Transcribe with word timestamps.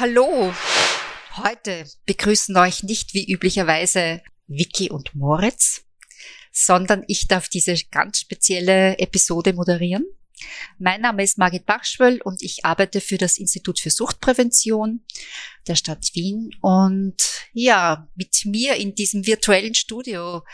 Hallo! 0.00 0.54
Heute 1.38 1.84
begrüßen 2.06 2.56
euch 2.56 2.84
nicht 2.84 3.14
wie 3.14 3.28
üblicherweise 3.28 4.22
Vicky 4.46 4.90
und 4.90 5.16
Moritz, 5.16 5.82
sondern 6.52 7.02
ich 7.08 7.26
darf 7.26 7.48
diese 7.48 7.74
ganz 7.90 8.20
spezielle 8.20 8.96
Episode 9.00 9.54
moderieren. 9.54 10.06
Mein 10.78 11.00
Name 11.00 11.24
ist 11.24 11.36
Margit 11.36 11.66
Bachschwöll 11.66 12.20
und 12.22 12.42
ich 12.42 12.64
arbeite 12.64 13.00
für 13.00 13.18
das 13.18 13.38
Institut 13.38 13.80
für 13.80 13.90
Suchtprävention 13.90 15.04
der 15.66 15.74
Stadt 15.74 16.10
Wien. 16.14 16.50
Und 16.60 17.16
ja, 17.52 18.06
mit 18.14 18.44
mir 18.44 18.76
in 18.76 18.94
diesem 18.94 19.26
virtuellen 19.26 19.74
Studio 19.74 20.44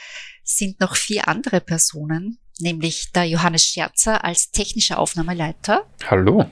sind 0.43 0.81
noch 0.81 0.97
vier 0.97 1.29
andere 1.29 1.61
Personen, 1.61 2.39
nämlich 2.61 3.13
der 3.13 3.25
Johannes 3.25 3.67
Scherzer 3.67 4.25
als 4.25 4.53
technischer 4.53 4.99
Aufnahmeleiter. 4.99 5.87
Hallo. 6.09 6.51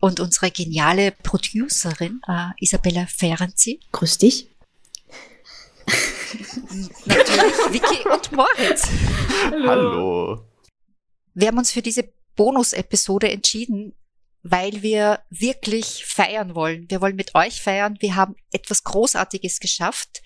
Und 0.00 0.20
unsere 0.20 0.50
geniale 0.50 1.12
Producerin 1.12 2.20
äh, 2.28 2.48
Isabella 2.58 3.06
Ferenzi. 3.06 3.80
Grüß 3.92 4.18
dich. 4.18 4.48
Natürlich 7.06 7.54
Vicky 7.70 8.08
und 8.08 8.32
Moritz. 8.32 8.88
Hallo. 9.50 9.68
Hallo. 9.68 10.44
Wir 11.34 11.48
haben 11.48 11.58
uns 11.58 11.72
für 11.72 11.82
diese 11.82 12.12
Bonus-Episode 12.36 13.30
entschieden, 13.30 13.94
weil 14.42 14.82
wir 14.82 15.20
wirklich 15.30 16.04
feiern 16.06 16.54
wollen. 16.54 16.88
Wir 16.88 17.00
wollen 17.00 17.16
mit 17.16 17.34
euch 17.34 17.60
feiern. 17.60 17.96
Wir 18.00 18.16
haben 18.16 18.36
etwas 18.52 18.84
Großartiges 18.84 19.60
geschafft. 19.60 20.22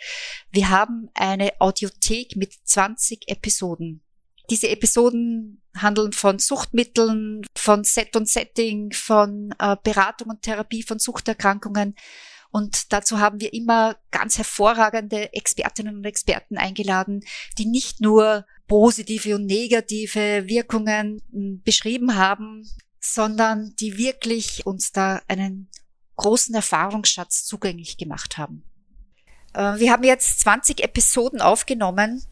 Wir 0.51 0.71
haben 0.71 1.11
eine 1.15 1.53
Audiothek 1.61 2.37
mit 2.37 2.53
20 2.65 3.29
Episoden. 3.29 4.03
Diese 4.51 4.69
Episoden 4.69 5.63
handeln 5.77 6.13
von 6.13 6.39
Suchtmitteln, 6.39 7.43
von 7.57 7.85
Set 7.85 8.15
und 8.17 8.29
Setting, 8.29 8.93
von 8.93 9.55
äh, 9.59 9.77
Beratung 9.83 10.31
und 10.31 10.43
Therapie 10.43 10.83
von 10.83 10.99
Suchterkrankungen. 10.99 11.95
Und 12.51 12.93
dazu 12.93 13.19
haben 13.19 13.41
wir 13.41 13.53
immer 13.53 13.97
ganz 14.13 14.39
hervorragende 14.39 15.33
Expertinnen 15.33 15.97
und 15.97 16.05
Experten 16.05 16.57
eingeladen, 16.57 17.25
die 17.59 17.67
nicht 17.67 18.01
nur 18.01 18.47
positive 18.69 19.35
und 19.35 19.47
negative 19.47 20.45
Wirkungen 20.47 21.21
hm, 21.33 21.63
beschrieben 21.65 22.15
haben, 22.15 22.69
sondern 23.01 23.75
die 23.81 23.99
wirklich 23.99 24.67
uns 24.67 24.93
da 24.93 25.21
einen 25.27 25.69
großen 26.17 26.55
Erfahrungsschatz 26.55 27.45
zugänglich 27.45 27.97
gemacht 27.97 28.39
haben. 28.39 28.63
Äh, 29.53 29.79
wir 29.79 29.91
haben 29.91 30.05
jetzt 30.05 30.41
20 30.41 30.83
Episoden 30.83 31.41
aufgenommen 31.41 32.25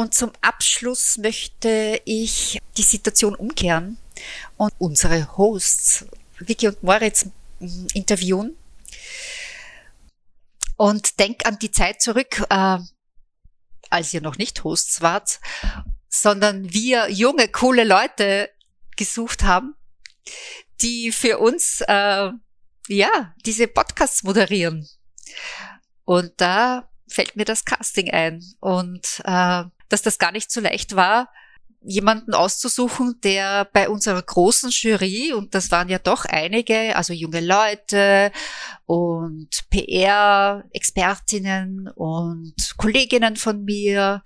und 0.00 0.14
zum 0.14 0.32
Abschluss 0.40 1.18
möchte 1.18 2.00
ich 2.06 2.58
die 2.78 2.82
Situation 2.82 3.34
umkehren 3.34 3.98
und 4.56 4.72
unsere 4.78 5.36
Hosts, 5.36 6.06
Vicky 6.38 6.68
und 6.68 6.82
Moritz, 6.82 7.26
mm, 7.58 7.86
interviewen. 7.92 8.56
Und 10.78 11.20
denk 11.20 11.44
an 11.44 11.58
die 11.58 11.70
Zeit 11.70 12.00
zurück, 12.00 12.42
äh, 12.48 12.78
als 13.90 14.14
ihr 14.14 14.22
noch 14.22 14.38
nicht 14.38 14.64
Hosts 14.64 15.02
wart, 15.02 15.38
sondern 16.08 16.72
wir 16.72 17.10
junge, 17.10 17.48
coole 17.48 17.84
Leute 17.84 18.48
gesucht 18.96 19.42
haben, 19.42 19.74
die 20.80 21.12
für 21.12 21.38
uns 21.38 21.82
äh, 21.86 22.30
ja 22.88 23.34
diese 23.44 23.68
Podcasts 23.68 24.22
moderieren. 24.22 24.88
Und 26.06 26.32
da 26.38 26.88
fällt 27.06 27.36
mir 27.36 27.44
das 27.44 27.66
Casting 27.66 28.10
ein. 28.10 28.42
Und 28.60 29.20
äh, 29.26 29.64
dass 29.90 30.02
das 30.02 30.18
gar 30.18 30.32
nicht 30.32 30.50
so 30.50 30.60
leicht 30.60 30.96
war, 30.96 31.28
jemanden 31.82 32.34
auszusuchen, 32.34 33.18
der 33.22 33.64
bei 33.72 33.88
unserer 33.88 34.20
großen 34.22 34.68
Jury, 34.70 35.32
und 35.32 35.54
das 35.54 35.70
waren 35.70 35.88
ja 35.88 35.98
doch 35.98 36.26
einige, 36.26 36.94
also 36.96 37.14
junge 37.14 37.40
Leute 37.40 38.32
und 38.86 39.48
PR-Expertinnen 39.70 41.88
und 41.94 42.54
Kolleginnen 42.76 43.36
von 43.36 43.64
mir, 43.64 44.22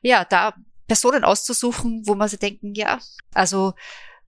ja, 0.00 0.24
da 0.24 0.54
Personen 0.86 1.24
auszusuchen, 1.24 2.02
wo 2.06 2.14
man 2.14 2.28
sich 2.28 2.38
denken, 2.38 2.74
ja, 2.74 3.00
also 3.34 3.74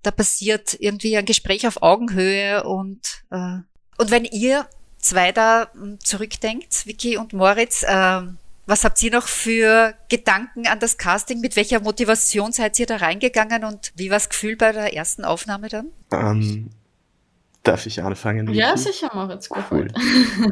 da 0.02 0.10
passiert 0.10 0.74
irgendwie 0.78 1.16
ein 1.16 1.26
Gespräch 1.26 1.66
auf 1.66 1.82
Augenhöhe 1.82 2.64
und, 2.64 3.24
äh, 3.30 3.58
und 3.98 4.10
wenn 4.10 4.24
ihr 4.24 4.66
zwei 4.98 5.30
da 5.32 5.68
hm, 5.72 5.98
zurückdenkt, 6.00 6.86
Vicky 6.86 7.16
und 7.16 7.32
Moritz, 7.32 7.84
äh, 7.84 8.22
was 8.66 8.84
habt 8.84 9.02
ihr 9.02 9.10
noch 9.10 9.28
für 9.28 9.94
Gedanken 10.08 10.66
an 10.66 10.78
das 10.80 10.96
Casting? 10.96 11.40
Mit 11.40 11.56
welcher 11.56 11.80
Motivation 11.80 12.52
seid 12.52 12.78
ihr 12.78 12.86
da 12.86 12.96
reingegangen 12.96 13.64
und 13.64 13.92
wie 13.96 14.10
war 14.10 14.16
das 14.16 14.28
Gefühl 14.28 14.56
bei 14.56 14.72
der 14.72 14.94
ersten 14.94 15.24
Aufnahme 15.24 15.68
dann? 15.68 15.88
Ähm, 16.12 16.70
darf 17.62 17.86
ich 17.86 18.02
anfangen? 18.02 18.52
Ja, 18.54 18.76
sicher, 18.76 19.10
Moritz. 19.14 19.50
Cool. 19.70 19.88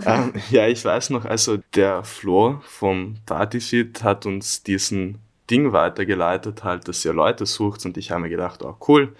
ähm, 0.06 0.32
ja, 0.50 0.66
ich 0.66 0.84
weiß 0.84 1.10
noch, 1.10 1.24
also 1.24 1.58
der 1.74 2.04
Flo 2.04 2.60
vom 2.64 3.16
Partyfit 3.24 4.02
hat 4.02 4.26
uns 4.26 4.62
diesen 4.62 5.18
Ding 5.50 5.72
weitergeleitet, 5.72 6.64
halt, 6.64 6.88
dass 6.88 7.04
ihr 7.04 7.12
Leute 7.12 7.46
sucht 7.46 7.84
und 7.84 7.96
ich 7.96 8.10
habe 8.10 8.22
mir 8.22 8.30
gedacht, 8.30 8.62
oh 8.62 8.76
cool, 8.88 9.14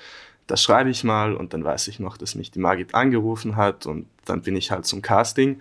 das 0.46 0.62
schreibe 0.62 0.90
ich 0.90 1.04
mal 1.04 1.34
und 1.34 1.54
dann 1.54 1.64
weiß 1.64 1.88
ich 1.88 1.98
noch, 1.98 2.16
dass 2.16 2.34
mich 2.34 2.50
die 2.50 2.58
Margit 2.58 2.94
angerufen 2.94 3.56
hat 3.56 3.86
und 3.86 4.06
dann 4.24 4.42
bin 4.42 4.56
ich 4.56 4.70
halt 4.70 4.86
zum 4.86 5.02
Casting 5.02 5.60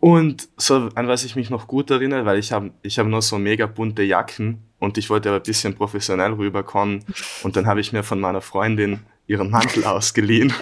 und 0.00 0.48
so 0.56 0.88
an 0.94 1.08
was 1.08 1.24
ich 1.24 1.34
mich 1.34 1.50
noch 1.50 1.66
gut 1.66 1.90
erinnere, 1.90 2.24
weil 2.24 2.38
ich 2.38 2.52
habe 2.52 2.70
ich 2.82 2.98
hab 2.98 3.06
nur 3.06 3.22
so 3.22 3.38
mega 3.38 3.66
bunte 3.66 4.02
Jacken 4.02 4.62
und 4.78 4.96
ich 4.96 5.10
wollte 5.10 5.28
aber 5.28 5.38
ein 5.38 5.42
bisschen 5.42 5.74
professionell 5.74 6.32
rüberkommen. 6.32 7.04
Und 7.42 7.56
dann 7.56 7.66
habe 7.66 7.80
ich 7.80 7.92
mir 7.92 8.04
von 8.04 8.20
meiner 8.20 8.40
Freundin 8.40 9.00
ihren 9.26 9.50
Mantel 9.50 9.84
ausgeliehen, 9.86 10.52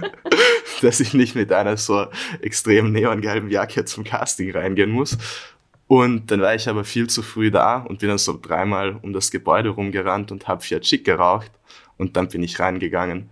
dass 0.82 1.00
ich 1.00 1.14
nicht 1.14 1.36
mit 1.36 1.52
einer 1.52 1.76
so 1.76 2.06
extrem 2.40 2.92
neongelben 2.92 3.50
Jacke 3.50 3.84
zum 3.84 4.02
Casting 4.02 4.50
reingehen 4.50 4.90
muss. 4.90 5.16
Und 5.86 6.30
dann 6.30 6.40
war 6.40 6.54
ich 6.54 6.68
aber 6.68 6.82
viel 6.82 7.08
zu 7.08 7.22
früh 7.22 7.50
da 7.50 7.78
und 7.78 8.00
bin 8.00 8.08
dann 8.08 8.18
so 8.18 8.38
dreimal 8.40 8.98
um 9.02 9.12
das 9.12 9.30
Gebäude 9.30 9.68
rumgerannt 9.68 10.32
und 10.32 10.48
habe 10.48 10.62
Fiat 10.62 10.82
Chic 10.82 11.04
geraucht 11.04 11.50
und 11.96 12.16
dann 12.16 12.28
bin 12.28 12.42
ich 12.42 12.58
reingegangen. 12.58 13.28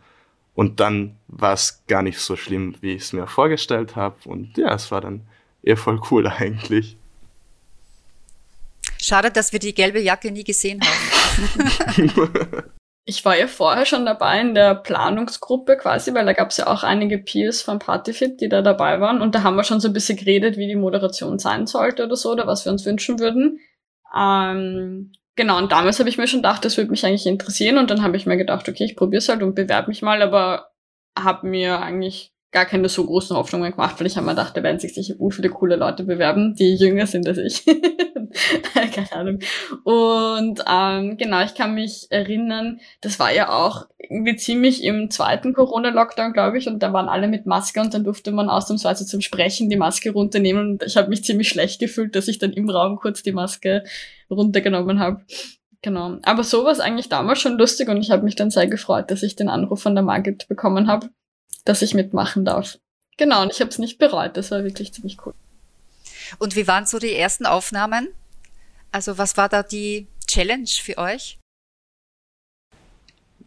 Und 0.55 0.81
dann 0.81 1.17
war 1.29 1.55
es 1.55 1.83
gar 1.89 2.03
nicht 2.03 2.19
so 2.19 2.37
schlimm, 2.37 2.77
wie 2.83 2.93
ich 2.93 3.03
es 3.03 3.13
mir 3.15 3.27
vorgestellt 3.27 3.97
habe. 3.97 4.17
Und 4.27 4.57
ja, 4.59 4.75
es 4.75 4.91
war 4.91 5.01
dann 5.01 5.23
eher 5.63 5.77
voll 5.77 6.01
cool 6.11 6.27
eigentlich. 6.27 6.97
Schade, 9.01 9.31
dass 9.31 9.53
wir 9.53 9.59
die 9.59 9.75
gelbe 9.75 10.01
Jacke 10.01 10.31
nie 10.31 10.45
gesehen 10.45 10.81
haben. 10.81 12.13
ich 13.05 13.25
war 13.25 13.37
ja 13.37 13.49
vorher 13.49 13.85
schon 13.85 14.07
dabei 14.07 14.41
in 14.41 14.55
der 14.55 14.77
Planungsgruppe 14.77 15.77
quasi, 15.77 16.15
weil 16.15 16.25
da 16.25 16.33
gab 16.33 16.51
es 16.51 16.59
ja 16.59 16.69
auch 16.69 16.85
einige 16.85 17.19
Peers 17.19 17.63
von 17.63 17.81
Partyfit, 17.81 18.41
die 18.41 18.49
da 18.49 18.63
dabei 18.63 19.01
waren. 19.01 19.21
Und 19.21 19.35
da 19.35 19.43
haben 19.43 19.57
wir 19.57 19.65
schon 19.65 19.81
so 19.81 19.89
ein 19.89 19.93
bisschen 19.93 20.17
geredet, 20.17 20.57
wie 20.57 20.69
die 20.69 20.77
Moderation 20.77 21.41
sein 21.41 21.67
sollte 21.67 22.05
oder 22.05 22.15
so, 22.15 22.31
oder 22.31 22.47
was 22.47 22.65
wir 22.65 22.71
uns 22.71 22.87
wünschen 22.87 23.19
würden. 23.19 23.59
Ähm, 24.17 25.13
genau, 25.35 25.59
und 25.59 25.73
damals 25.73 25.99
habe 25.99 26.09
ich 26.09 26.19
mir 26.19 26.29
schon 26.29 26.43
gedacht, 26.43 26.65
das 26.65 26.77
würde 26.77 26.91
mich 26.91 27.05
eigentlich 27.05 27.27
interessieren. 27.27 27.79
Und 27.79 27.91
dann 27.91 28.05
habe 28.05 28.17
ich 28.17 28.27
mir 28.27 28.37
gedacht, 28.37 28.69
okay, 28.69 28.85
ich 28.85 28.95
probiere 28.95 29.19
es 29.19 29.29
halt 29.29 29.43
und 29.43 29.57
bewerbe 29.57 29.89
mich 29.89 30.03
mal, 30.03 30.23
aber 30.23 30.69
habe 31.19 31.49
mir 31.49 31.81
eigentlich 31.81 32.32
gar 32.53 32.67
keine 32.67 32.89
so 32.91 33.05
großen 33.05 33.35
Hoffnungen 33.35 33.73
gemacht, 33.73 33.99
weil 33.99 34.07
ich 34.07 34.17
habe 34.17 34.27
mir 34.27 34.33
gedacht, 34.33 34.55
da 34.57 34.63
werden 34.63 34.79
sich 34.79 34.95
sicher 34.95 35.15
gut 35.15 35.35
viele 35.35 35.49
coole 35.49 35.77
Leute 35.77 36.05
bewerben, 36.05 36.55
die 36.55 36.75
jünger 36.75 37.07
sind 37.07 37.27
als 37.27 37.39
ich. 37.39 37.65
keine 38.93 39.13
Ahnung. 39.13 39.39
Und 39.85 40.63
ähm, 40.71 41.17
genau, 41.17 41.43
ich 41.43 41.55
kann 41.55 41.75
mich 41.75 42.07
erinnern, 42.11 42.81
das 43.01 43.19
war 43.19 43.33
ja 43.33 43.49
auch 43.49 43.87
irgendwie 43.99 44.37
ziemlich 44.37 44.85
im 44.85 45.11
zweiten 45.11 45.55
Corona-Lockdown, 45.55 46.35
glaube 46.35 46.59
ich, 46.59 46.69
und 46.69 46.83
da 46.83 46.93
waren 46.93 47.09
alle 47.09 47.27
mit 47.27 47.47
Maske 47.47 47.81
und 47.81 47.95
dann 47.95 48.05
durfte 48.05 48.33
man 48.33 48.51
ausnahmsweise 48.51 49.07
zum 49.07 49.23
Sprechen 49.23 49.71
die 49.71 49.77
Maske 49.77 50.13
runternehmen 50.13 50.73
und 50.73 50.83
ich 50.83 50.99
habe 50.99 51.09
mich 51.09 51.25
ziemlich 51.25 51.49
schlecht 51.49 51.81
gefühlt, 51.81 52.15
dass 52.15 52.29
ich 52.29 52.39
dann 52.39 52.53
im 52.53 52.69
Raum 52.69 52.97
kurz 52.97 53.23
die 53.23 53.33
Maske 53.33 53.85
runtergenommen 54.31 55.01
habe. 55.01 55.23
Genau. 55.81 56.19
Aber 56.23 56.45
so 56.45 56.65
war 56.65 56.73
es 56.73 56.81
eigentlich 56.81 57.09
damals 57.09 57.41
schon 57.41 57.59
lustig 57.59 57.89
und 57.89 57.97
ich 57.97 58.11
habe 58.11 58.23
mich 58.23 58.37
dann 58.37 58.51
sehr 58.51 58.67
gefreut, 58.67 59.11
dass 59.11 59.23
ich 59.23 59.37
den 59.37 59.49
Anruf 59.49 59.83
von 59.83 59.95
der 59.95 60.05
Margit 60.05 60.47
bekommen 60.49 60.87
habe 60.87 61.09
dass 61.65 61.83
ich 61.83 61.95
mitmachen 61.95 62.45
darf. 62.45 62.79
Genau, 63.17 63.43
und 63.43 63.53
ich 63.53 63.61
habe 63.61 63.71
es 63.71 63.79
nicht 63.79 63.99
bereut. 63.99 64.37
Das 64.37 64.51
war 64.51 64.65
wirklich 64.65 64.93
ziemlich 64.93 65.19
cool. 65.27 65.35
Und 66.39 66.57
wie 66.57 66.67
waren 66.67 66.87
so 66.87 66.99
die 66.99 67.15
ersten 67.15 67.47
Aufnahmen? 67.47 68.09
Also 68.91 69.19
was 69.19 69.37
war 69.37 69.49
da 69.49 69.63
die 69.63 70.07
Challenge 70.27 70.67
für 70.67 70.99
euch? 70.99 71.39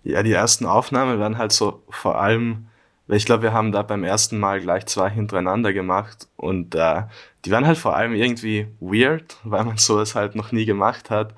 Ja, 0.03 0.21
die 0.21 0.33
ersten 0.33 0.65
Aufnahmen 0.65 1.19
waren 1.19 1.37
halt 1.37 1.51
so 1.51 1.83
vor 1.89 2.21
allem, 2.21 2.67
weil 3.07 3.17
ich 3.17 3.25
glaube, 3.25 3.43
wir 3.43 3.53
haben 3.53 3.71
da 3.71 3.81
beim 3.81 4.03
ersten 4.03 4.37
Mal 4.37 4.61
gleich 4.61 4.85
zwei 4.85 5.09
hintereinander 5.09 5.73
gemacht 5.73 6.27
und 6.35 6.75
äh, 6.75 7.03
die 7.43 7.51
waren 7.51 7.65
halt 7.65 7.77
vor 7.77 7.95
allem 7.95 8.13
irgendwie 8.13 8.67
weird, 8.79 9.37
weil 9.43 9.63
man 9.65 9.77
sowas 9.77 10.13
halt 10.13 10.35
noch 10.35 10.51
nie 10.51 10.65
gemacht 10.65 11.09
hat. 11.09 11.33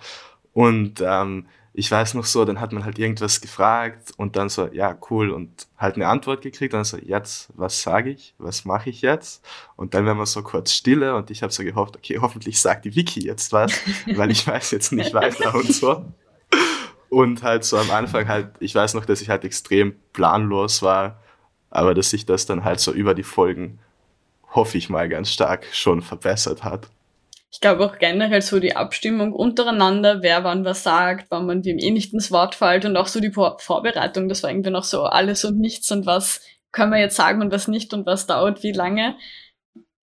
Und 0.53 1.01
ähm, 1.01 1.47
ich 1.77 1.91
weiß 1.91 2.15
noch 2.15 2.25
so, 2.25 2.43
dann 2.43 2.59
hat 2.59 2.73
man 2.73 2.85
halt 2.85 2.97
irgendwas 2.97 3.39
gefragt 3.39 4.11
und 4.17 4.35
dann 4.35 4.49
so, 4.49 4.67
ja, 4.73 4.97
cool, 5.11 5.29
und 5.29 5.67
halt 5.77 5.93
eine 5.93 6.07
Antwort 6.07 6.41
gekriegt 6.41 6.73
und 6.73 6.79
dann 6.79 6.85
so, 6.85 6.97
jetzt, 6.97 7.49
was 7.53 7.83
sage 7.83 8.09
ich, 8.09 8.33
was 8.39 8.65
mache 8.65 8.89
ich 8.89 9.03
jetzt? 9.03 9.45
Und 9.75 9.93
dann 9.93 10.03
wären 10.03 10.17
wir 10.17 10.25
so 10.25 10.41
kurz 10.41 10.71
stille 10.71 11.15
und 11.15 11.29
ich 11.29 11.43
habe 11.43 11.53
so 11.53 11.63
gehofft, 11.63 11.95
okay, 11.95 12.17
hoffentlich 12.21 12.59
sagt 12.59 12.85
die 12.85 12.95
Vicky 12.95 13.23
jetzt 13.23 13.53
was, 13.53 13.79
weil 14.07 14.31
ich 14.31 14.47
weiß 14.47 14.71
jetzt 14.71 14.91
nicht 14.91 15.13
weiter 15.13 15.53
und 15.53 15.71
so. 15.71 16.03
Und 17.09 17.43
halt 17.43 17.63
so 17.63 17.77
am 17.77 17.91
Anfang 17.91 18.27
halt, 18.27 18.55
ich 18.59 18.73
weiß 18.73 18.95
noch, 18.95 19.05
dass 19.05 19.21
ich 19.21 19.29
halt 19.29 19.45
extrem 19.45 19.93
planlos 20.13 20.81
war, 20.81 21.21
aber 21.69 21.93
dass 21.93 22.09
sich 22.09 22.25
das 22.25 22.47
dann 22.47 22.63
halt 22.63 22.79
so 22.79 22.91
über 22.91 23.13
die 23.13 23.21
Folgen, 23.21 23.77
hoffe 24.49 24.79
ich 24.79 24.89
mal, 24.89 25.07
ganz 25.09 25.29
stark 25.29 25.67
schon 25.73 26.01
verbessert 26.01 26.63
hat 26.63 26.89
ich 27.51 27.61
glaube 27.61 27.85
auch 27.85 27.97
generell 27.97 28.41
so 28.41 28.59
die 28.59 28.75
Abstimmung 28.75 29.33
untereinander, 29.33 30.21
wer 30.21 30.43
wann 30.43 30.65
was 30.65 30.83
sagt, 30.83 31.27
wann 31.29 31.45
man 31.45 31.61
dem 31.61 31.79
eh 31.79 31.91
nicht 31.91 32.13
ins 32.13 32.31
Wort 32.31 32.55
fällt 32.55 32.85
und 32.85 32.97
auch 32.97 33.07
so 33.07 33.19
die 33.19 33.31
Vorbereitung, 33.31 34.27
das 34.27 34.43
war 34.43 34.49
irgendwie 34.49 34.69
noch 34.69 34.83
so 34.83 35.03
alles 35.03 35.45
und 35.45 35.59
nichts 35.59 35.91
und 35.91 36.05
was 36.05 36.41
können 36.71 36.91
wir 36.91 36.99
jetzt 36.99 37.15
sagen 37.15 37.41
und 37.41 37.51
was 37.51 37.67
nicht 37.67 37.93
und 37.93 38.05
was 38.05 38.27
dauert 38.27 38.63
wie 38.63 38.73
lange. 38.73 39.15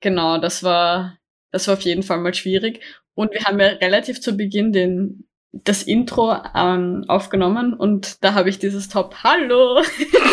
Genau, 0.00 0.38
das 0.38 0.62
war, 0.62 1.18
das 1.52 1.68
war 1.68 1.74
auf 1.74 1.82
jeden 1.82 2.02
Fall 2.02 2.18
mal 2.18 2.34
schwierig. 2.34 2.80
Und 3.14 3.32
wir 3.32 3.44
haben 3.44 3.60
ja 3.60 3.66
relativ 3.66 4.20
zu 4.20 4.36
Beginn 4.36 4.72
den, 4.72 5.28
das 5.52 5.82
Intro 5.84 6.36
ähm, 6.54 7.04
aufgenommen 7.06 7.74
und 7.74 8.24
da 8.24 8.34
habe 8.34 8.48
ich 8.48 8.58
dieses 8.58 8.88
Top 8.88 9.14
Hallo 9.22 9.80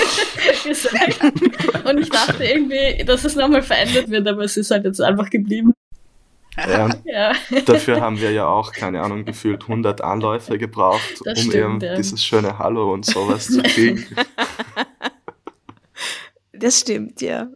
gesagt. 0.63 1.19
Und 1.86 2.00
ich 2.00 2.10
dachte 2.10 2.44
irgendwie, 2.44 3.04
dass 3.06 3.24
es 3.24 3.36
nochmal 3.36 3.62
verändert 3.62 4.10
wird, 4.10 4.28
aber 4.28 4.44
es 4.44 4.58
ist 4.58 4.72
halt 4.72 4.86
jetzt 4.86 5.00
einfach 5.00 5.30
geblieben. 5.30 5.74
Ja, 6.57 6.89
ja. 7.06 7.33
Dafür 7.65 8.01
haben 8.01 8.19
wir 8.19 8.31
ja 8.31 8.48
auch, 8.48 8.71
keine 8.71 9.01
Ahnung, 9.01 9.25
gefühlt 9.25 9.63
100 9.63 10.01
Anläufe 10.01 10.57
gebraucht, 10.57 11.21
das 11.24 11.39
um 11.39 11.50
stimmt, 11.50 11.56
eben 11.56 11.80
ja. 11.80 11.95
dieses 11.95 12.24
schöne 12.24 12.57
Hallo 12.57 12.94
und 12.94 13.06
sowas 13.06 13.48
zu 13.48 13.62
kriegen. 13.63 14.06
Das 16.53 16.80
stimmt, 16.80 17.21
ja. 17.21 17.48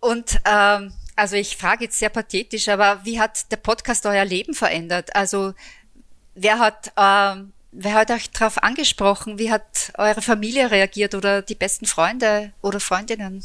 Und 0.00 0.40
ähm, 0.44 0.92
also 1.14 1.36
ich 1.36 1.56
frage 1.56 1.84
jetzt 1.84 2.00
sehr 2.00 2.08
pathetisch, 2.08 2.68
aber 2.68 3.04
wie 3.04 3.20
hat 3.20 3.52
der 3.52 3.58
Podcast 3.58 4.06
euer 4.06 4.24
Leben 4.24 4.54
verändert? 4.54 5.14
Also 5.14 5.54
wer 6.34 6.58
hat, 6.58 6.92
ähm, 6.96 7.52
wer 7.70 7.94
hat 7.94 8.10
euch 8.10 8.30
darauf 8.30 8.60
angesprochen? 8.60 9.38
Wie 9.38 9.52
hat 9.52 9.92
eure 9.98 10.20
Familie 10.20 10.70
reagiert 10.70 11.14
oder 11.14 11.42
die 11.42 11.54
besten 11.54 11.86
Freunde 11.86 12.52
oder 12.60 12.80
Freundinnen? 12.80 13.42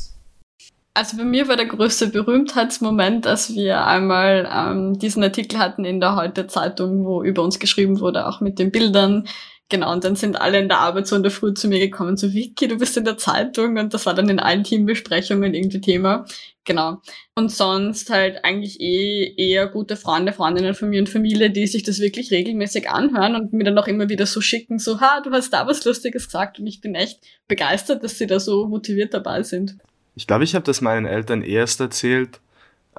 Also 0.96 1.18
bei 1.18 1.24
mir 1.24 1.48
war 1.48 1.56
der 1.56 1.66
größte 1.66 2.08
Berühmtheitsmoment, 2.08 3.26
dass 3.26 3.56
wir 3.56 3.86
einmal 3.86 4.48
ähm, 4.54 5.00
diesen 5.00 5.24
Artikel 5.24 5.58
hatten 5.58 5.86
in 5.86 6.00
der 6.00 6.16
Heute 6.16 6.46
Zeitung, 6.46 7.04
wo 7.06 7.24
über 7.24 7.42
uns 7.42 7.58
geschrieben 7.58 8.00
wurde, 8.00 8.28
auch 8.28 8.42
mit 8.42 8.60
den 8.60 8.72
Bildern. 8.72 9.28
Genau, 9.70 9.92
und 9.92 10.04
dann 10.04 10.16
sind 10.16 10.40
alle 10.40 10.60
in 10.60 10.68
der 10.68 10.80
Arbeit 10.80 11.08
so 11.08 11.16
in 11.16 11.24
der 11.24 11.32
Früh 11.32 11.52
zu 11.56 11.68
mir 11.68 11.80
gekommen, 11.80 12.16
so 12.16 12.32
Vicky, 12.32 12.68
du 12.68 12.78
bist 12.78 12.96
in 12.96 13.06
der 13.06 13.18
Zeitung 13.18 13.78
und 13.78 13.92
das 13.96 14.06
war 14.06 14.14
dann 14.14 14.30
in 14.30 14.40
allen 14.40 14.64
Teambesprechungen 14.64 15.56
irgendwie 15.56 15.82
Thema. 15.82 16.26
Genau. 16.64 17.02
Und 17.34 17.52
sonst 17.52 18.12
halt 18.12 18.46
eigentlich 18.46 18.80
eh 18.80 19.34
eher 19.36 19.68
gute 19.68 19.96
Freunde, 19.96 20.32
Freundinnen 20.32 20.76
von 20.76 20.90
mir 20.90 21.00
und 21.00 21.10
Familie, 21.10 21.50
die 21.50 21.66
sich 21.66 21.82
das 21.82 22.00
wirklich 22.00 22.30
regelmäßig 22.30 22.88
anhören 22.90 23.36
und 23.36 23.52
mir 23.52 23.64
dann 23.64 23.78
auch 23.80 23.88
immer 23.88 24.10
wieder 24.10 24.28
so 24.28 24.42
schicken, 24.42 24.78
so, 24.78 25.02
ha, 25.02 25.22
du 25.22 25.32
hast 25.32 25.52
da 25.52 25.66
was 25.66 25.84
Lustiges 25.86 26.26
gesagt 26.26 26.60
und 26.60 26.68
ich 26.68 26.80
bin 26.80 26.94
echt 26.94 27.20
begeistert, 27.48 28.04
dass 28.04 28.20
sie 28.20 28.28
da 28.28 28.40
so 28.40 28.68
motiviert 28.68 29.16
dabei 29.16 29.42
sind. 29.42 29.76
Ich 30.16 30.28
glaube, 30.28 30.44
ich 30.44 30.56
habe 30.56 30.64
das 30.64 30.82
meinen 30.82 31.06
Eltern 31.06 31.42
erst 31.42 31.80
erzählt, 31.80 32.40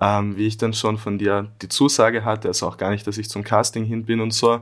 ähm, 0.00 0.36
wie 0.36 0.46
ich 0.46 0.56
dann 0.56 0.72
schon 0.72 0.98
von 0.98 1.18
dir 1.18 1.50
die 1.62 1.68
Zusage 1.68 2.24
hatte, 2.24 2.48
also 2.48 2.66
auch 2.66 2.76
gar 2.76 2.90
nicht, 2.90 3.06
dass 3.06 3.18
ich 3.18 3.30
zum 3.30 3.44
Casting 3.44 3.84
hin 3.84 4.04
bin 4.04 4.20
und 4.20 4.32
so. 4.32 4.60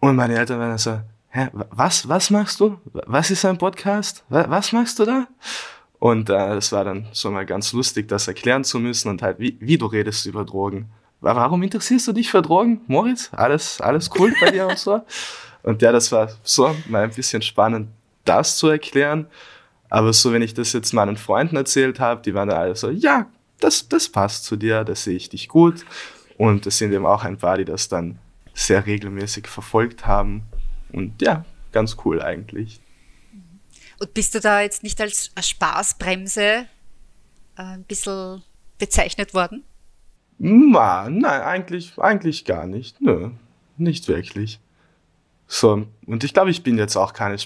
Und 0.00 0.16
meine 0.16 0.36
Eltern 0.36 0.58
waren 0.58 0.76
so, 0.78 1.00
hä, 1.30 1.48
was, 1.52 2.08
was 2.08 2.30
machst 2.30 2.60
du? 2.60 2.78
Was 2.84 3.30
ist 3.30 3.44
ein 3.44 3.58
Podcast? 3.58 4.24
Was 4.28 4.72
machst 4.72 4.98
du 4.98 5.04
da? 5.04 5.28
Und 5.98 6.30
äh, 6.30 6.54
es 6.54 6.72
war 6.72 6.84
dann 6.84 7.06
schon 7.12 7.34
mal 7.34 7.44
ganz 7.46 7.72
lustig, 7.72 8.08
das 8.08 8.26
erklären 8.26 8.64
zu 8.64 8.80
müssen 8.80 9.08
und 9.08 9.22
halt, 9.22 9.38
wie, 9.38 9.56
wie 9.60 9.78
du 9.78 9.86
redest 9.86 10.26
über 10.26 10.44
Drogen. 10.44 10.90
Warum 11.20 11.62
interessierst 11.62 12.08
du 12.08 12.12
dich 12.12 12.30
für 12.30 12.40
Drogen, 12.40 12.80
Moritz? 12.86 13.28
Alles, 13.32 13.80
alles 13.80 14.08
cool 14.18 14.32
bei 14.40 14.50
dir 14.50 14.66
und 14.66 14.78
so? 14.78 15.02
Und 15.62 15.82
ja, 15.82 15.92
das 15.92 16.10
war 16.10 16.30
so 16.42 16.74
mal 16.88 17.02
ein 17.02 17.10
bisschen 17.10 17.42
spannend, 17.42 17.90
das 18.24 18.56
zu 18.56 18.68
erklären. 18.68 19.26
Aber 19.90 20.12
so, 20.12 20.32
wenn 20.32 20.42
ich 20.42 20.54
das 20.54 20.72
jetzt 20.72 20.92
meinen 20.92 21.16
Freunden 21.16 21.56
erzählt 21.56 21.98
habe, 22.00 22.22
die 22.22 22.32
waren 22.32 22.48
da 22.48 22.56
alle 22.56 22.76
so, 22.76 22.90
ja, 22.90 23.26
das, 23.58 23.88
das 23.88 24.08
passt 24.08 24.44
zu 24.44 24.56
dir, 24.56 24.84
da 24.84 24.94
sehe 24.94 25.16
ich 25.16 25.28
dich 25.28 25.48
gut. 25.48 25.84
Und 26.38 26.66
es 26.66 26.78
sind 26.78 26.92
eben 26.92 27.04
auch 27.04 27.24
ein 27.24 27.36
paar, 27.36 27.58
die 27.58 27.64
das 27.64 27.88
dann 27.88 28.18
sehr 28.54 28.86
regelmäßig 28.86 29.46
verfolgt 29.46 30.06
haben. 30.06 30.44
Und 30.92 31.20
ja, 31.20 31.44
ganz 31.72 31.96
cool 32.04 32.22
eigentlich. 32.22 32.80
Und 33.98 34.14
bist 34.14 34.34
du 34.34 34.40
da 34.40 34.62
jetzt 34.62 34.82
nicht 34.82 35.00
als 35.00 35.30
Spaßbremse 35.38 36.42
äh, 36.42 36.66
ein 37.56 37.84
bisschen 37.84 38.42
bezeichnet 38.78 39.34
worden? 39.34 39.64
Ma, 40.38 41.10
nein, 41.10 41.42
eigentlich, 41.42 41.98
eigentlich 41.98 42.46
gar 42.46 42.66
nicht. 42.66 43.00
Nö, 43.02 43.30
nicht 43.76 44.08
wirklich. 44.08 44.58
So, 45.46 45.86
und 46.06 46.24
ich 46.24 46.32
glaube, 46.32 46.50
ich 46.50 46.62
bin 46.62 46.78
jetzt 46.78 46.96
auch 46.96 47.12
keine 47.12 47.36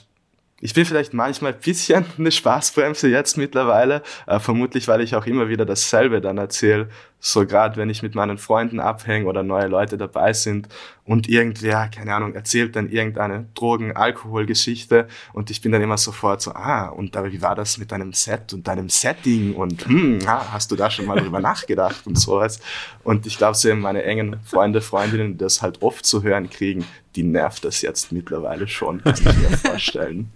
ich 0.64 0.72
bin 0.72 0.86
vielleicht 0.86 1.12
manchmal 1.12 1.52
ein 1.52 1.60
bisschen 1.60 2.06
eine 2.18 2.32
Spaßbremse 2.32 3.08
jetzt 3.08 3.36
mittlerweile, 3.36 4.02
äh, 4.26 4.40
vermutlich 4.40 4.88
weil 4.88 5.02
ich 5.02 5.14
auch 5.14 5.26
immer 5.26 5.50
wieder 5.50 5.66
dasselbe 5.66 6.22
dann 6.22 6.38
erzähle, 6.38 6.88
so 7.26 7.46
gerade 7.46 7.78
wenn 7.78 7.88
ich 7.88 8.02
mit 8.02 8.14
meinen 8.14 8.36
Freunden 8.36 8.80
abhänge 8.80 9.24
oder 9.24 9.42
neue 9.42 9.66
Leute 9.66 9.96
dabei 9.96 10.34
sind 10.34 10.68
und 11.06 11.26
irgendwer, 11.26 11.88
keine 11.88 12.14
Ahnung, 12.14 12.34
erzählt 12.34 12.76
dann 12.76 12.90
irgendeine 12.90 13.46
Drogen-Alkohol-Geschichte 13.54 15.08
und 15.32 15.50
ich 15.50 15.62
bin 15.62 15.72
dann 15.72 15.80
immer 15.80 15.96
sofort 15.96 16.42
so, 16.42 16.52
ah, 16.52 16.88
und 16.88 17.16
aber 17.16 17.32
wie 17.32 17.40
war 17.40 17.54
das 17.54 17.78
mit 17.78 17.92
deinem 17.92 18.12
Set 18.12 18.52
und 18.52 18.68
deinem 18.68 18.90
Setting 18.90 19.54
und 19.54 19.86
hm, 19.86 20.18
ah, 20.26 20.52
hast 20.52 20.70
du 20.70 20.76
da 20.76 20.90
schon 20.90 21.06
mal 21.06 21.18
drüber 21.18 21.40
nachgedacht 21.40 22.06
und 22.06 22.18
sowas. 22.18 22.60
Und 23.04 23.24
ich 23.24 23.38
glaube, 23.38 23.56
so 23.56 23.74
meine 23.74 24.02
engen 24.02 24.36
Freunde, 24.44 24.82
Freundinnen, 24.82 25.32
die 25.32 25.38
das 25.38 25.62
halt 25.62 25.80
oft 25.80 26.04
zu 26.04 26.22
hören 26.22 26.50
kriegen, 26.50 26.84
die 27.16 27.22
nervt 27.22 27.64
das 27.64 27.80
jetzt 27.80 28.12
mittlerweile 28.12 28.68
schon, 28.68 29.02
kann 29.02 29.14
ich 29.14 29.24
mir 29.24 29.56
vorstellen. 29.56 30.30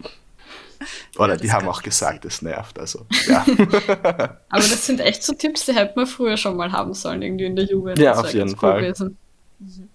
Oder 1.17 1.35
ja, 1.35 1.41
die 1.41 1.53
haben 1.53 1.69
auch 1.69 1.83
gesagt, 1.83 2.25
es 2.25 2.43
nervt. 2.43 2.79
Also, 2.79 3.07
ja. 3.27 3.45
Aber 4.49 4.62
das 4.62 4.87
sind 4.87 5.00
echt 5.00 5.23
so 5.23 5.33
Tipps, 5.35 5.67
die 5.67 5.75
hätte 5.75 5.95
man 5.97 6.07
früher 6.07 6.37
schon 6.37 6.57
mal 6.57 6.73
haben 6.73 6.95
sollen, 6.95 7.23
irgendwie 7.23 7.47
in 7.47 7.57
der 7.57 7.64
Jugend. 7.64 7.99
Ja, 7.99 8.14
auf 8.14 8.33
jeden 8.33 8.57
Fall. 8.57 8.95
Cool 8.99 9.17
mhm. 9.59 9.88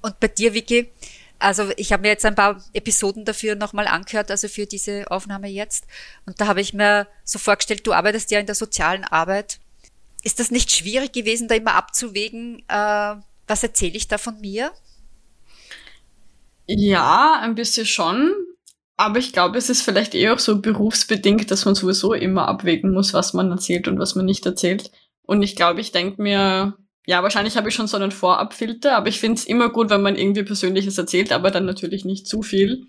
Und 0.00 0.20
bei 0.20 0.28
dir, 0.28 0.52
Vicky, 0.54 0.90
also 1.38 1.70
ich 1.76 1.92
habe 1.92 2.02
mir 2.02 2.08
jetzt 2.08 2.24
ein 2.24 2.34
paar 2.34 2.62
Episoden 2.72 3.24
dafür 3.24 3.54
nochmal 3.54 3.86
angehört, 3.86 4.30
also 4.30 4.48
für 4.48 4.66
diese 4.66 5.10
Aufnahme 5.10 5.48
jetzt. 5.48 5.86
Und 6.26 6.40
da 6.40 6.46
habe 6.46 6.60
ich 6.60 6.72
mir 6.72 7.06
so 7.24 7.38
vorgestellt, 7.38 7.86
du 7.86 7.92
arbeitest 7.92 8.30
ja 8.30 8.38
in 8.38 8.46
der 8.46 8.54
sozialen 8.54 9.04
Arbeit. 9.04 9.58
Ist 10.22 10.38
das 10.38 10.50
nicht 10.50 10.70
schwierig 10.70 11.12
gewesen, 11.12 11.48
da 11.48 11.54
immer 11.54 11.74
abzuwägen, 11.74 12.62
äh, 12.68 13.14
was 13.46 13.62
erzähle 13.62 13.96
ich 13.96 14.08
da 14.08 14.18
von 14.18 14.40
mir? 14.40 14.72
Ja, 16.66 17.40
ein 17.42 17.54
bisschen 17.54 17.86
schon. 17.86 18.32
Aber 18.96 19.18
ich 19.18 19.32
glaube, 19.32 19.58
es 19.58 19.70
ist 19.70 19.82
vielleicht 19.82 20.14
eher 20.14 20.34
auch 20.34 20.38
so 20.38 20.60
berufsbedingt, 20.60 21.50
dass 21.50 21.64
man 21.64 21.74
sowieso 21.74 22.12
immer 22.12 22.46
abwägen 22.46 22.92
muss, 22.92 23.14
was 23.14 23.32
man 23.32 23.50
erzählt 23.50 23.88
und 23.88 23.98
was 23.98 24.14
man 24.14 24.26
nicht 24.26 24.44
erzählt. 24.46 24.90
Und 25.22 25.42
ich 25.42 25.56
glaube, 25.56 25.80
ich 25.80 25.92
denke 25.92 26.20
mir, 26.20 26.74
ja, 27.06 27.22
wahrscheinlich 27.22 27.56
habe 27.56 27.68
ich 27.68 27.74
schon 27.74 27.86
so 27.88 27.96
einen 27.96 28.10
Vorabfilter, 28.10 28.96
aber 28.96 29.08
ich 29.08 29.18
finde 29.18 29.38
es 29.38 29.44
immer 29.44 29.70
gut, 29.70 29.90
wenn 29.90 30.02
man 30.02 30.16
irgendwie 30.16 30.44
Persönliches 30.44 30.98
erzählt, 30.98 31.32
aber 31.32 31.50
dann 31.50 31.64
natürlich 31.64 32.04
nicht 32.04 32.26
zu 32.26 32.42
viel. 32.42 32.86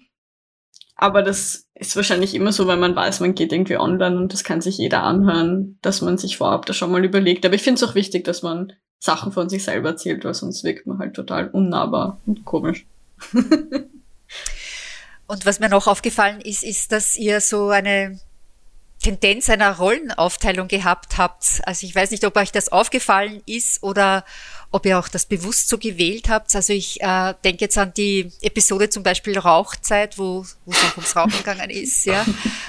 Aber 0.96 1.24
das 1.24 1.68
ist 1.74 1.96
wahrscheinlich 1.96 2.36
immer 2.36 2.52
so, 2.52 2.68
wenn 2.68 2.80
man 2.80 2.96
weiß, 2.96 3.20
man 3.20 3.34
geht 3.34 3.52
irgendwie 3.52 3.78
online 3.78 4.18
und 4.18 4.32
das 4.32 4.44
kann 4.44 4.62
sich 4.62 4.78
jeder 4.78 5.04
anhören, 5.04 5.80
dass 5.82 6.02
man 6.02 6.18
sich 6.18 6.38
vorab 6.38 6.66
da 6.66 6.74
schon 6.74 6.92
mal 6.92 7.04
überlegt. 7.04 7.46
Aber 7.46 7.56
ich 7.56 7.64
finde 7.64 7.84
es 7.84 7.90
auch 7.90 7.96
wichtig, 7.96 8.24
dass 8.24 8.44
man 8.44 8.74
Sachen 9.00 9.32
von 9.32 9.50
sich 9.50 9.64
selber 9.64 9.90
erzählt, 9.90 10.24
weil 10.24 10.34
sonst 10.34 10.64
wirkt 10.64 10.86
man 10.86 11.00
halt 11.00 11.16
total 11.16 11.50
unnahbar 11.50 12.22
und 12.26 12.46
komisch. 12.46 12.86
und 15.34 15.48
was 15.48 15.60
mir 15.60 15.68
noch 15.68 15.88
aufgefallen 15.88 16.42
ist, 16.42 16.63
ist, 16.63 16.92
dass 16.92 17.18
ihr 17.18 17.42
so 17.42 17.70
eine 17.70 18.20
Tendenz 19.02 19.50
einer 19.50 19.75
Rollenaufteilung 19.78 20.68
gehabt 20.68 21.18
habt. 21.18 21.60
Also 21.66 21.88
ich 21.88 21.96
weiß 21.96 22.12
nicht, 22.12 22.24
ob 22.24 22.38
euch 22.38 22.52
das 22.52 22.70
aufgefallen 22.70 23.42
ist 23.48 23.82
oder 23.82 24.25
ob 24.70 24.86
ihr 24.86 25.00
auch 25.00 25.08
das 25.08 25.25
bewusst 25.25 25.70
so 25.70 25.80
gewählt 25.80 26.30
habt. 26.30 26.56
Also 26.56 26.72
ich 26.72 27.02
äh, 27.02 27.34
denke 27.44 27.66
jetzt 27.66 27.80
an 27.80 27.94
die 27.98 28.32
Episode 28.42 28.90
zum 28.90 29.02
Beispiel 29.02 29.38
Rauchzeit, 29.40 30.20
wo 30.20 30.42
es 30.42 30.56
auch 30.68 30.98
ums 30.98 31.16
Rauchen 31.16 31.38
gegangen 31.38 31.72
ist, 31.72 32.06
ja. 32.06 32.24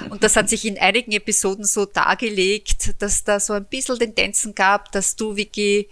Und 0.08 0.24
das 0.24 0.34
hat 0.34 0.48
sich 0.48 0.64
in 0.64 0.78
einigen 0.78 1.12
Episoden 1.12 1.66
so 1.66 1.84
dargelegt, 1.84 2.94
dass 2.98 3.24
da 3.24 3.40
so 3.40 3.52
ein 3.52 3.66
bisschen 3.66 3.98
Tendenzen 3.98 4.54
gab, 4.54 4.90
dass 4.90 5.16
du, 5.16 5.36
Vicky, 5.36 5.90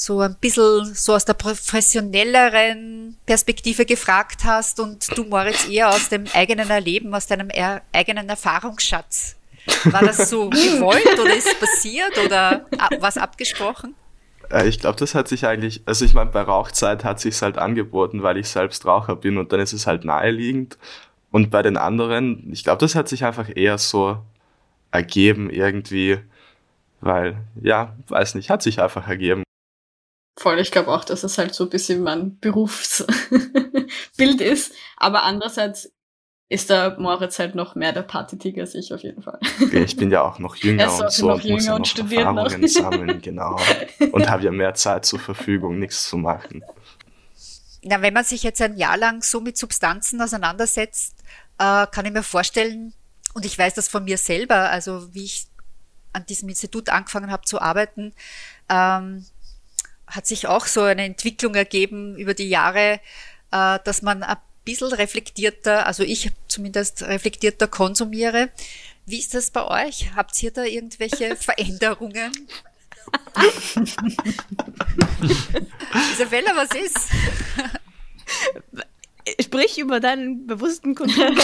so 0.00 0.20
ein 0.20 0.34
bisschen 0.40 0.94
so 0.94 1.14
aus 1.14 1.26
der 1.26 1.34
professionelleren 1.34 3.18
Perspektive 3.26 3.84
gefragt 3.84 4.44
hast 4.44 4.80
und 4.80 5.06
du, 5.16 5.24
Moritz, 5.24 5.68
eher 5.68 5.90
aus 5.90 6.08
dem 6.08 6.24
eigenen 6.32 6.70
Erleben, 6.70 7.14
aus 7.14 7.26
deinem 7.26 7.50
er 7.50 7.82
eigenen 7.92 8.26
Erfahrungsschatz. 8.30 9.36
War 9.84 10.00
das 10.00 10.30
so 10.30 10.48
gewollt 10.50 11.18
oder 11.20 11.36
ist 11.36 11.48
es 11.48 11.60
passiert 11.60 12.16
oder 12.24 12.64
was 12.98 13.18
abgesprochen? 13.18 13.94
Äh, 14.50 14.68
ich 14.68 14.80
glaube, 14.80 14.98
das 14.98 15.14
hat 15.14 15.28
sich 15.28 15.46
eigentlich, 15.46 15.82
also 15.84 16.06
ich 16.06 16.14
meine, 16.14 16.30
bei 16.30 16.40
Rauchzeit 16.40 17.04
hat 17.04 17.20
sich 17.20 17.42
halt 17.42 17.58
angeboten, 17.58 18.22
weil 18.22 18.38
ich 18.38 18.48
selbst 18.48 18.86
Raucher 18.86 19.16
bin 19.16 19.36
und 19.36 19.52
dann 19.52 19.60
ist 19.60 19.74
es 19.74 19.86
halt 19.86 20.06
naheliegend. 20.06 20.78
Und 21.30 21.50
bei 21.50 21.60
den 21.60 21.76
anderen, 21.76 22.50
ich 22.50 22.64
glaube, 22.64 22.80
das 22.80 22.94
hat 22.94 23.06
sich 23.06 23.26
einfach 23.26 23.50
eher 23.54 23.76
so 23.76 24.16
ergeben 24.92 25.50
irgendwie, 25.50 26.18
weil, 27.02 27.36
ja, 27.60 27.94
weiß 28.08 28.34
nicht, 28.34 28.48
hat 28.48 28.62
sich 28.62 28.80
einfach 28.80 29.06
ergeben. 29.06 29.42
Voll, 30.40 30.58
ich 30.58 30.70
glaube 30.70 30.88
auch, 30.88 31.04
dass 31.04 31.22
es 31.22 31.36
halt 31.36 31.54
so 31.54 31.64
ein 31.64 31.70
bisschen 31.70 32.02
mein 32.02 32.38
Berufsbild 32.38 33.10
ist. 34.40 34.72
Aber 34.96 35.24
andererseits 35.24 35.92
ist 36.48 36.70
der 36.70 36.98
Moritz 36.98 37.38
halt 37.38 37.54
noch 37.54 37.74
mehr 37.74 37.92
der 37.92 38.04
Partytiger 38.04 38.62
als 38.62 38.74
ich 38.74 38.94
auf 38.94 39.02
jeden 39.02 39.22
Fall. 39.22 39.38
Ich 39.70 39.98
bin 39.98 40.10
ja 40.10 40.22
auch 40.22 40.38
noch 40.38 40.56
jünger 40.56 40.90
und 40.98 41.12
so 41.12 41.26
noch 41.26 41.34
und 41.34 41.44
jünger 41.44 41.56
muss 41.56 41.66
ja 41.66 41.74
und 41.74 41.80
noch 41.80 41.86
studiert 41.86 42.22
Erfahrungen 42.22 42.60
noch. 42.62 42.68
sammeln, 42.68 43.20
genau. 43.20 43.60
Und 44.12 44.30
habe 44.30 44.44
ja 44.44 44.50
mehr 44.50 44.72
Zeit 44.72 45.04
zur 45.04 45.18
Verfügung, 45.18 45.78
nichts 45.78 46.08
zu 46.08 46.16
machen. 46.16 46.64
Na, 47.82 48.00
wenn 48.00 48.14
man 48.14 48.24
sich 48.24 48.42
jetzt 48.42 48.62
ein 48.62 48.78
Jahr 48.78 48.96
lang 48.96 49.22
so 49.22 49.42
mit 49.42 49.58
Substanzen 49.58 50.22
auseinandersetzt, 50.22 51.16
äh, 51.58 51.86
kann 51.86 52.06
ich 52.06 52.12
mir 52.12 52.22
vorstellen, 52.22 52.94
und 53.34 53.44
ich 53.44 53.58
weiß 53.58 53.74
das 53.74 53.88
von 53.88 54.04
mir 54.04 54.16
selber, 54.16 54.70
also 54.70 55.12
wie 55.12 55.24
ich 55.24 55.48
an 56.14 56.24
diesem 56.24 56.48
Institut 56.48 56.88
angefangen 56.88 57.30
habe 57.30 57.44
zu 57.44 57.60
arbeiten, 57.60 58.14
ähm, 58.70 59.26
hat 60.10 60.26
sich 60.26 60.46
auch 60.46 60.66
so 60.66 60.82
eine 60.82 61.04
Entwicklung 61.04 61.54
ergeben 61.54 62.16
über 62.16 62.34
die 62.34 62.48
Jahre, 62.48 63.00
äh, 63.52 63.78
dass 63.84 64.02
man 64.02 64.22
ein 64.22 64.36
bisschen 64.64 64.92
reflektierter, 64.92 65.86
also 65.86 66.02
ich 66.02 66.30
zumindest 66.48 67.02
reflektierter 67.02 67.68
konsumiere. 67.68 68.50
Wie 69.06 69.18
ist 69.18 69.34
das 69.34 69.50
bei 69.50 69.86
euch? 69.86 70.14
Habt 70.14 70.42
ihr 70.42 70.50
da 70.50 70.64
irgendwelche 70.64 71.36
Veränderungen? 71.40 72.32
Isabella, 76.12 76.54
was 76.54 76.70
ist? 76.74 77.08
Sprich 79.40 79.78
über 79.78 80.00
deinen 80.00 80.46
bewussten 80.46 80.94
Konsum. 80.94 81.34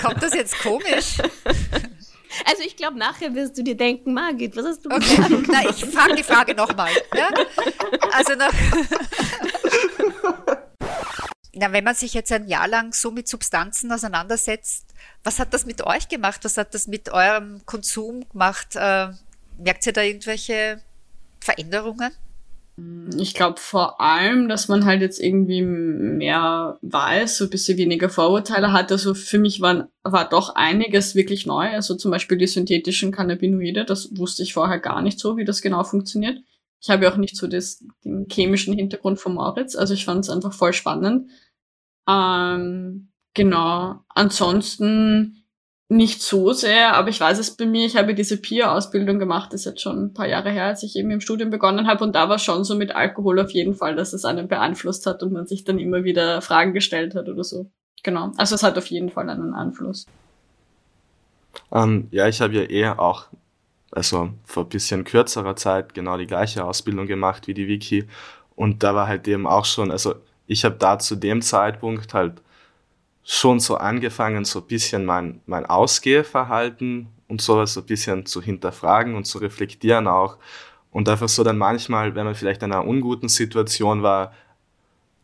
Kommt 0.00 0.22
das 0.22 0.34
jetzt 0.34 0.58
komisch? 0.60 1.18
Also 2.44 2.62
ich 2.62 2.76
glaube, 2.76 2.98
nachher 2.98 3.34
wirst 3.34 3.58
du 3.58 3.62
dir 3.62 3.76
denken, 3.76 4.14
Margit, 4.14 4.56
was 4.56 4.66
hast 4.66 4.84
du 4.84 4.90
Okay, 4.90 5.16
gesagt? 5.16 5.30
na, 5.48 5.68
ich 5.68 5.84
frage 5.84 6.16
die 6.16 6.22
Frage 6.22 6.54
nochmal. 6.54 6.90
Ja? 7.14 7.30
Also 8.12 8.34
nach, 8.34 8.52
na, 11.54 11.72
wenn 11.72 11.84
man 11.84 11.94
sich 11.94 12.14
jetzt 12.14 12.32
ein 12.32 12.48
Jahr 12.48 12.68
lang 12.68 12.92
so 12.92 13.10
mit 13.10 13.28
Substanzen 13.28 13.92
auseinandersetzt, 13.92 14.86
was 15.24 15.38
hat 15.38 15.52
das 15.52 15.66
mit 15.66 15.84
euch 15.84 16.08
gemacht? 16.08 16.44
Was 16.44 16.56
hat 16.56 16.74
das 16.74 16.86
mit 16.86 17.10
eurem 17.10 17.64
Konsum 17.66 18.28
gemacht? 18.30 18.76
Äh, 18.76 19.08
merkt 19.58 19.86
ihr 19.86 19.92
da 19.92 20.02
irgendwelche 20.02 20.82
Veränderungen? 21.40 22.12
Ich 23.16 23.34
glaube 23.34 23.58
vor 23.58 24.00
allem, 24.00 24.48
dass 24.48 24.68
man 24.68 24.84
halt 24.84 25.00
jetzt 25.00 25.18
irgendwie 25.18 25.62
mehr 25.62 26.78
weiß, 26.82 27.38
so 27.38 27.44
ein 27.44 27.50
bisschen 27.50 27.78
weniger 27.78 28.10
Vorurteile 28.10 28.72
hat. 28.72 28.92
Also 28.92 29.14
für 29.14 29.38
mich 29.38 29.60
war, 29.60 29.88
war 30.02 30.28
doch 30.28 30.54
einiges 30.54 31.14
wirklich 31.14 31.46
neu. 31.46 31.68
Also 31.70 31.94
zum 31.96 32.10
Beispiel 32.10 32.36
die 32.36 32.46
synthetischen 32.46 33.10
Cannabinoide, 33.10 33.84
das 33.84 34.16
wusste 34.16 34.42
ich 34.42 34.52
vorher 34.52 34.78
gar 34.78 35.00
nicht 35.02 35.18
so, 35.18 35.36
wie 35.36 35.44
das 35.44 35.62
genau 35.62 35.84
funktioniert. 35.84 36.38
Ich 36.80 36.90
habe 36.90 37.04
ja 37.04 37.12
auch 37.12 37.16
nicht 37.16 37.36
so 37.36 37.46
das, 37.46 37.84
den 38.04 38.26
chemischen 38.30 38.74
Hintergrund 38.74 39.18
von 39.18 39.34
Moritz, 39.34 39.74
also 39.74 39.94
ich 39.94 40.04
fand 40.04 40.24
es 40.24 40.30
einfach 40.30 40.52
voll 40.52 40.72
spannend. 40.72 41.30
Ähm, 42.08 43.08
genau. 43.34 44.00
Ansonsten 44.08 45.44
nicht 45.88 46.20
so 46.20 46.52
sehr, 46.52 46.94
aber 46.94 47.08
ich 47.08 47.18
weiß 47.18 47.38
es 47.38 47.56
bei 47.56 47.64
mir, 47.64 47.86
ich 47.86 47.96
habe 47.96 48.14
diese 48.14 48.36
Peer-Ausbildung 48.36 49.18
gemacht, 49.18 49.52
das 49.52 49.60
ist 49.60 49.66
jetzt 49.66 49.80
schon 49.80 50.04
ein 50.04 50.14
paar 50.14 50.28
Jahre 50.28 50.50
her, 50.50 50.66
als 50.66 50.82
ich 50.82 50.96
eben 50.96 51.10
im 51.10 51.20
Studium 51.20 51.48
begonnen 51.48 51.86
habe 51.86 52.04
und 52.04 52.14
da 52.14 52.28
war 52.28 52.38
schon 52.38 52.62
so 52.64 52.74
mit 52.74 52.94
Alkohol 52.94 53.40
auf 53.40 53.50
jeden 53.52 53.74
Fall, 53.74 53.96
dass 53.96 54.12
es 54.12 54.26
einen 54.26 54.48
beeinflusst 54.48 55.06
hat 55.06 55.22
und 55.22 55.32
man 55.32 55.46
sich 55.46 55.64
dann 55.64 55.78
immer 55.78 56.04
wieder 56.04 56.42
Fragen 56.42 56.74
gestellt 56.74 57.14
hat 57.14 57.28
oder 57.28 57.42
so. 57.42 57.70
Genau. 58.02 58.32
Also 58.36 58.54
es 58.54 58.62
hat 58.62 58.76
auf 58.76 58.86
jeden 58.86 59.08
Fall 59.08 59.30
einen 59.30 59.54
Einfluss. 59.54 60.06
Ähm, 61.72 62.08
ja, 62.10 62.28
ich 62.28 62.40
habe 62.42 62.54
ja 62.54 62.62
eher 62.62 63.00
auch, 63.00 63.26
also 63.90 64.30
vor 64.44 64.64
ein 64.64 64.68
bisschen 64.68 65.04
kürzerer 65.04 65.56
Zeit 65.56 65.94
genau 65.94 66.18
die 66.18 66.26
gleiche 66.26 66.64
Ausbildung 66.64 67.06
gemacht 67.06 67.46
wie 67.46 67.54
die 67.54 67.66
Wiki. 67.66 68.06
Und 68.54 68.82
da 68.82 68.94
war 68.94 69.08
halt 69.08 69.26
eben 69.26 69.46
auch 69.46 69.64
schon, 69.64 69.90
also 69.90 70.16
ich 70.46 70.64
habe 70.64 70.76
da 70.78 70.98
zu 70.98 71.16
dem 71.16 71.40
Zeitpunkt 71.42 72.12
halt 72.12 72.42
schon 73.30 73.60
so 73.60 73.76
angefangen, 73.76 74.46
so 74.46 74.60
ein 74.60 74.66
bisschen 74.66 75.04
mein, 75.04 75.42
mein 75.44 75.66
Ausgehverhalten 75.66 77.08
und 77.28 77.42
sowas 77.42 77.74
so 77.74 77.80
ein 77.80 77.86
bisschen 77.86 78.24
zu 78.24 78.40
hinterfragen 78.40 79.14
und 79.16 79.26
zu 79.26 79.36
reflektieren 79.36 80.06
auch. 80.06 80.38
Und 80.90 81.10
einfach 81.10 81.28
so 81.28 81.44
dann 81.44 81.58
manchmal, 81.58 82.14
wenn 82.14 82.24
man 82.24 82.34
vielleicht 82.34 82.62
in 82.62 82.72
einer 82.72 82.86
unguten 82.86 83.28
Situation 83.28 84.02
war, 84.02 84.32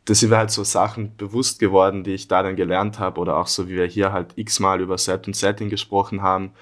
das 0.05 0.21
sind 0.21 0.29
mir 0.29 0.37
halt 0.37 0.51
so 0.51 0.65
Sachen 0.65 1.17
bewusst 1.17 1.59
geworden, 1.59 2.05
die 2.05 2.13
ich 2.13 2.29
da 2.29 2.43
dann 2.43 2.57
gelernt 2.57 2.99
habe 2.99 3.19
oder 3.19 3.39
auch 3.39 3.47
so, 3.47 3.71
wie 3.71 3.77
wir 3.77 3.87
hier 3.87 4.13
halt 4.13 4.35
x-mal 4.37 4.83
über 4.83 4.99
Set 4.99 5.27
und 5.27 5.35
Setting 5.35 5.71
gesprochen 5.71 6.21
haben. 6.21 6.53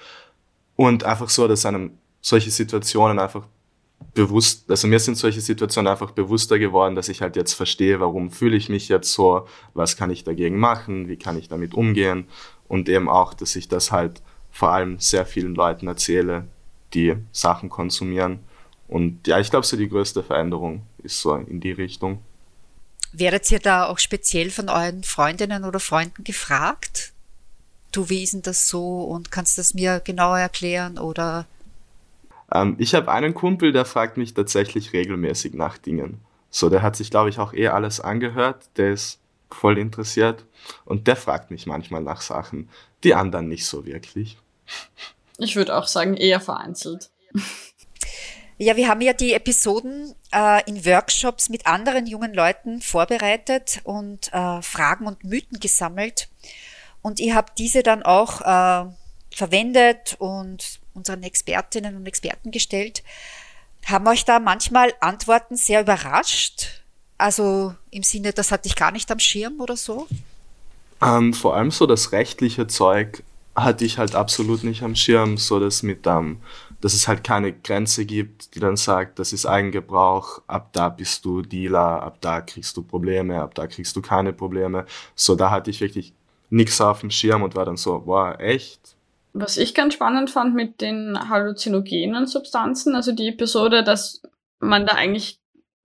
Und 0.77 1.03
einfach 1.03 1.27
so, 1.27 1.45
dass 1.49 1.65
einem 1.65 1.97
solche 2.21 2.51
Situationen 2.51 3.19
einfach 3.19 3.45
bewusst, 4.13 4.69
also 4.69 4.87
mir 4.87 4.99
sind 4.99 5.17
solche 5.17 5.41
Situationen 5.41 5.91
einfach 5.91 6.11
bewusster 6.11 6.59
geworden, 6.59 6.95
dass 6.95 7.09
ich 7.09 7.21
halt 7.21 7.35
jetzt 7.35 7.53
verstehe, 7.53 7.99
warum 7.99 8.31
fühle 8.31 8.57
ich 8.57 8.69
mich 8.69 8.89
jetzt 8.89 9.13
so, 9.13 9.47
was 9.73 9.97
kann 9.97 10.11
ich 10.11 10.23
dagegen 10.23 10.57
machen, 10.57 11.07
wie 11.07 11.17
kann 11.17 11.37
ich 11.37 11.47
damit 11.47 11.73
umgehen 11.73 12.25
und 12.67 12.89
eben 12.89 13.09
auch, 13.09 13.33
dass 13.33 13.55
ich 13.55 13.67
das 13.67 13.91
halt 13.91 14.21
vor 14.51 14.71
allem 14.71 14.99
sehr 14.99 15.25
vielen 15.25 15.55
Leuten 15.55 15.87
erzähle, 15.87 16.47
die 16.93 17.15
Sachen 17.31 17.69
konsumieren. 17.69 18.39
Und 18.87 19.27
ja, 19.27 19.39
ich 19.39 19.49
glaube, 19.49 19.65
so 19.65 19.75
die 19.77 19.89
größte 19.89 20.23
Veränderung 20.23 20.83
ist 21.01 21.19
so 21.19 21.35
in 21.35 21.59
die 21.59 21.71
Richtung. 21.71 22.21
Werdet 23.11 23.49
ihr 23.51 23.59
da 23.59 23.87
auch 23.87 23.99
speziell 23.99 24.49
von 24.49 24.69
euren 24.69 25.03
Freundinnen 25.03 25.65
oder 25.65 25.79
Freunden 25.79 26.23
gefragt? 26.23 27.13
Du, 27.91 28.09
wie 28.09 28.23
ist 28.23 28.33
denn 28.33 28.41
das 28.41 28.69
so 28.69 29.01
und 29.03 29.31
kannst 29.31 29.57
das 29.57 29.73
mir 29.73 29.99
genauer 29.99 30.39
erklären 30.39 30.97
oder 30.97 31.45
Ähm, 32.53 32.75
ich 32.77 32.93
habe 32.95 33.11
einen 33.11 33.33
Kumpel, 33.33 33.71
der 33.71 33.85
fragt 33.85 34.17
mich 34.17 34.33
tatsächlich 34.33 34.93
regelmäßig 34.93 35.53
nach 35.53 35.77
Dingen. 35.77 36.21
So, 36.49 36.69
der 36.69 36.83
hat 36.83 36.95
sich, 36.95 37.09
glaube 37.09 37.29
ich, 37.29 37.39
auch 37.39 37.53
eh 37.53 37.67
alles 37.69 37.99
angehört, 37.99 38.69
der 38.77 38.93
ist 38.93 39.19
voll 39.49 39.77
interessiert 39.77 40.45
und 40.85 41.07
der 41.07 41.15
fragt 41.15 41.51
mich 41.51 41.65
manchmal 41.65 42.01
nach 42.01 42.21
Sachen, 42.21 42.69
die 43.03 43.15
anderen 43.15 43.49
nicht 43.49 43.65
so 43.65 43.85
wirklich. 43.85 44.37
Ich 45.37 45.55
würde 45.55 45.75
auch 45.75 45.87
sagen, 45.87 46.15
eher 46.15 46.39
vereinzelt. 46.39 47.09
Ja, 48.57 48.75
wir 48.75 48.87
haben 48.87 49.01
ja 49.01 49.13
die 49.13 49.33
Episoden 49.33 50.13
äh, 50.31 50.61
in 50.69 50.85
Workshops 50.85 51.49
mit 51.49 51.65
anderen 51.65 52.05
jungen 52.05 52.33
Leuten 52.33 52.81
vorbereitet 52.81 53.81
und 53.83 54.31
äh, 54.31 54.61
Fragen 54.61 55.07
und 55.07 55.23
Mythen 55.23 55.59
gesammelt. 55.59 56.29
Und 57.01 57.19
ihr 57.19 57.35
habt 57.35 57.57
diese 57.57 57.81
dann 57.81 58.03
auch 58.03 58.41
äh, 58.41 58.89
verwendet 59.31 60.15
und 60.19 60.79
unseren 60.93 61.23
Expertinnen 61.23 61.95
und 61.95 62.05
Experten 62.05 62.51
gestellt. 62.51 63.03
Haben 63.85 64.07
euch 64.07 64.25
da 64.25 64.39
manchmal 64.39 64.93
Antworten 65.01 65.57
sehr 65.57 65.81
überrascht? 65.81 66.83
Also 67.17 67.75
im 67.91 68.03
Sinne, 68.03 68.33
das 68.33 68.51
hatte 68.51 68.67
ich 68.67 68.75
gar 68.75 68.91
nicht 68.91 69.11
am 69.11 69.19
Schirm 69.19 69.59
oder 69.59 69.77
so? 69.77 70.07
Ähm, 71.01 71.33
vor 71.33 71.55
allem 71.55 71.71
so 71.71 71.85
das 71.85 72.11
rechtliche 72.11 72.67
Zeug 72.67 73.23
hatte 73.55 73.85
ich 73.85 73.97
halt 73.97 74.15
absolut 74.15 74.63
nicht 74.63 74.83
am 74.83 74.95
Schirm, 74.95 75.37
so 75.37 75.59
dass 75.59 75.83
mit 75.83 76.07
ähm, 76.07 76.39
dass 76.83 76.93
es 76.93 77.07
halt 77.07 77.23
keine 77.23 77.53
Grenze 77.53 78.05
gibt, 78.05 78.55
die 78.55 78.59
dann 78.59 78.75
sagt, 78.75 79.17
das 79.17 79.31
ist 79.31 79.45
Eigengebrauch, 79.45 80.41
ab 80.47 80.69
da 80.73 80.89
bist 80.89 81.23
du 81.23 81.41
Dealer, 81.41 82.03
ab 82.03 82.17
da 82.19 82.41
kriegst 82.41 82.75
du 82.75 82.83
Probleme, 82.83 83.41
ab 83.41 83.55
da 83.55 83.67
kriegst 83.67 83.95
du 83.95 84.01
keine 84.01 84.33
Probleme. 84.33 84.85
So, 85.15 85.35
da 85.35 85.49
hatte 85.49 85.69
ich 85.69 85.79
wirklich 85.79 86.13
nichts 86.49 86.81
auf 86.81 86.99
dem 86.99 87.09
Schirm 87.09 87.41
und 87.41 87.55
war 87.55 87.63
dann 87.63 87.77
so, 87.77 87.99
boah, 87.99 88.37
echt? 88.37 88.97
Was 89.33 89.57
ich 89.57 89.73
ganz 89.73 89.95
spannend 89.95 90.29
fand 90.29 90.53
mit 90.53 90.79
den 90.79 91.17
halluzinogenen 91.29 92.27
Substanzen, 92.27 92.95
also 92.95 93.11
die 93.11 93.29
Episode, 93.29 93.83
dass 93.83 94.21
man 94.59 94.85
da 94.85 94.93
eigentlich 94.93 95.39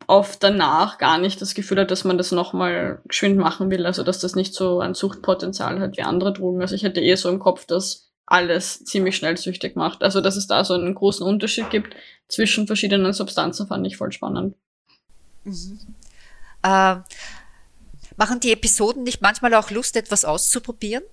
oft 0.06 0.42
danach 0.42 0.98
gar 0.98 1.18
nicht 1.18 1.40
das 1.40 1.54
Gefühl 1.54 1.80
hat, 1.80 1.90
dass 1.90 2.04
man 2.04 2.18
das 2.18 2.32
nochmal 2.32 3.00
geschwind 3.06 3.38
machen 3.38 3.70
will, 3.70 3.86
also 3.86 4.02
dass 4.02 4.20
das 4.20 4.34
nicht 4.34 4.54
so 4.54 4.80
ein 4.80 4.94
Suchtpotenzial 4.94 5.80
hat 5.80 5.96
wie 5.96 6.02
andere 6.02 6.32
Drogen. 6.32 6.60
Also 6.60 6.74
ich 6.74 6.82
hätte 6.82 7.00
eher 7.00 7.16
so 7.16 7.28
im 7.28 7.38
Kopf, 7.38 7.66
dass 7.66 8.10
alles 8.26 8.84
ziemlich 8.84 9.16
schnell 9.16 9.36
süchtig 9.36 9.76
macht. 9.76 10.02
Also 10.02 10.20
dass 10.20 10.36
es 10.36 10.46
da 10.46 10.64
so 10.64 10.74
einen 10.74 10.94
großen 10.94 11.26
Unterschied 11.26 11.70
gibt 11.70 11.94
zwischen 12.28 12.66
verschiedenen 12.66 13.12
Substanzen, 13.12 13.66
fand 13.66 13.86
ich 13.86 13.96
voll 13.96 14.12
spannend. 14.12 14.54
Mhm. 15.44 15.78
Äh, 16.62 16.96
machen 18.16 18.40
die 18.40 18.52
Episoden 18.52 19.02
nicht 19.02 19.22
manchmal 19.22 19.54
auch 19.54 19.70
Lust, 19.70 19.96
etwas 19.96 20.24
auszuprobieren? 20.24 21.04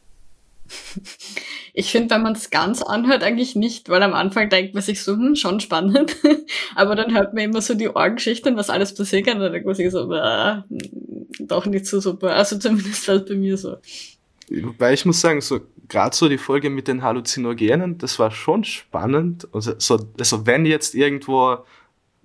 Ich 1.74 1.92
finde, 1.92 2.16
wenn 2.16 2.24
man 2.24 2.34
es 2.34 2.52
ganz 2.52 2.82
anhört, 2.82 3.22
eigentlich 3.22 3.56
nicht, 3.56 3.90
weil 3.90 4.02
am 4.02 4.14
Anfang 4.14 4.50
denkt 4.50 4.74
man 4.74 4.82
sich 4.82 5.04
so, 5.04 5.14
hm, 5.14 5.36
schon 5.36 5.60
spannend. 5.60 6.16
Aber 6.76 6.96
dann 6.96 7.14
hört 7.14 7.34
man 7.34 7.44
immer 7.44 7.62
so 7.62 7.74
die 7.74 7.90
Orgengeschichten, 7.90 8.56
was 8.56 8.70
alles 8.70 8.96
passiert 8.96 9.28
kann, 9.28 9.38
und 9.38 9.44
dann 9.44 9.52
denkt 9.52 9.68
man 9.68 9.76
so, 9.76 10.14
äh, 10.14 10.62
doch 11.40 11.66
nicht 11.66 11.86
so 11.86 12.00
super. 12.00 12.34
Also 12.34 12.58
zumindest 12.58 13.08
war 13.08 13.20
bei 13.20 13.36
mir 13.36 13.58
so. 13.58 13.76
Weil 14.50 14.94
ich 14.94 15.06
muss 15.06 15.22
sagen, 15.22 15.42
so 15.42 15.60
gerade 15.88 16.16
so 16.16 16.30
die 16.30 16.38
Folge 16.38 16.70
mit 16.70 16.88
den 16.88 17.04
Halluzinogenen, 17.04 17.98
das 17.98 18.20
war 18.20 18.32
schon 18.32 18.64
spannend. 18.64 19.48
Also, 19.52 19.74
so, 19.78 20.00
also 20.20 20.46
wenn 20.46 20.66
jetzt 20.66 20.96
irgendwo 20.96 21.58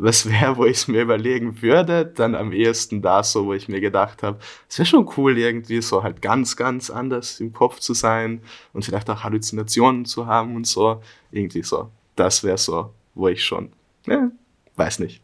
was 0.01 0.29
wäre, 0.29 0.57
wo 0.57 0.65
ich 0.65 0.79
es 0.79 0.89
mir 0.89 1.03
überlegen 1.03 1.61
würde, 1.61 2.07
dann 2.07 2.35
am 2.35 2.53
ehesten 2.53 3.03
da 3.03 3.23
so, 3.23 3.47
wo 3.47 3.53
ich 3.53 3.69
mir 3.69 3.81
gedacht 3.81 4.23
habe, 4.23 4.39
es 4.69 4.79
wäre 4.79 4.87
schon 4.87 5.09
cool, 5.17 5.37
irgendwie 5.37 5.83
so 5.83 6.03
halt 6.03 6.23
ganz, 6.23 6.57
ganz 6.57 6.89
anders 6.89 7.39
im 7.41 7.53
Kopf 7.53 7.81
zu 7.81 7.93
sein 7.93 8.41
und 8.73 8.85
vielleicht 8.85 9.11
auch 9.11 9.25
Halluzinationen 9.25 10.07
zu 10.07 10.27
haben 10.27 10.57
und 10.57 10.67
so. 10.67 11.03
Irgendwie 11.31 11.63
so. 11.63 11.91
Das 12.17 12.43
wäre 12.43 12.57
so, 12.57 12.91
wo 13.15 13.29
ich 13.29 13.45
schon, 13.45 13.73
ja, 14.07 14.31
weiß 14.77 15.01
nicht. 15.01 15.21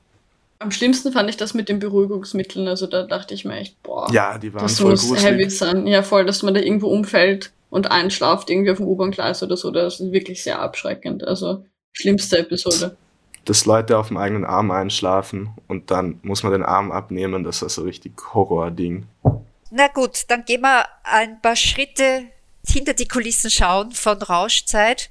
Am 0.58 0.70
schlimmsten 0.70 1.12
fand 1.12 1.28
ich 1.30 1.36
das 1.36 1.54
mit 1.54 1.68
den 1.68 1.78
Beruhigungsmitteln. 1.78 2.68
Also 2.68 2.86
da 2.86 3.02
dachte 3.02 3.34
ich 3.34 3.44
mir 3.44 3.56
echt, 3.56 3.82
boah, 3.82 4.10
ja, 4.12 4.38
die 4.38 4.52
waren 4.52 4.62
das 4.62 4.78
voll 4.78 4.92
muss 4.92 5.08
gruselig. 5.08 5.24
heavy 5.24 5.50
sein. 5.50 5.86
Ja, 5.86 6.02
voll, 6.02 6.24
dass 6.24 6.42
man 6.42 6.54
da 6.54 6.60
irgendwo 6.60 6.88
umfällt 6.88 7.52
und 7.70 7.90
einschlaft, 7.90 8.50
irgendwie 8.50 8.70
auf 8.70 8.78
dem 8.78 8.86
U-Bahn-Gleis 8.86 9.42
oder 9.42 9.56
so. 9.56 9.70
Das 9.70 10.00
ist 10.00 10.12
wirklich 10.12 10.42
sehr 10.42 10.60
abschreckend. 10.60 11.24
Also 11.24 11.64
schlimmste 11.92 12.38
Episode. 12.38 12.96
Dass 13.46 13.64
Leute 13.64 13.96
auf 13.96 14.08
dem 14.08 14.18
eigenen 14.18 14.44
Arm 14.44 14.70
einschlafen 14.70 15.50
und 15.68 15.90
dann 15.90 16.20
muss 16.22 16.42
man 16.42 16.52
den 16.52 16.64
Arm 16.64 16.92
abnehmen, 16.92 17.44
das 17.44 17.62
ist 17.62 17.76
so 17.76 17.82
richtig 17.82 18.12
Horror-Ding. 18.34 19.06
Na 19.70 19.88
gut, 19.88 20.24
dann 20.28 20.44
gehen 20.44 20.60
wir 20.60 20.84
ein 21.02 21.40
paar 21.40 21.56
Schritte 21.56 22.24
hinter 22.68 22.94
die 22.94 23.08
Kulissen 23.08 23.50
schauen 23.50 23.92
von 23.92 24.20
Rauschzeit. 24.20 25.10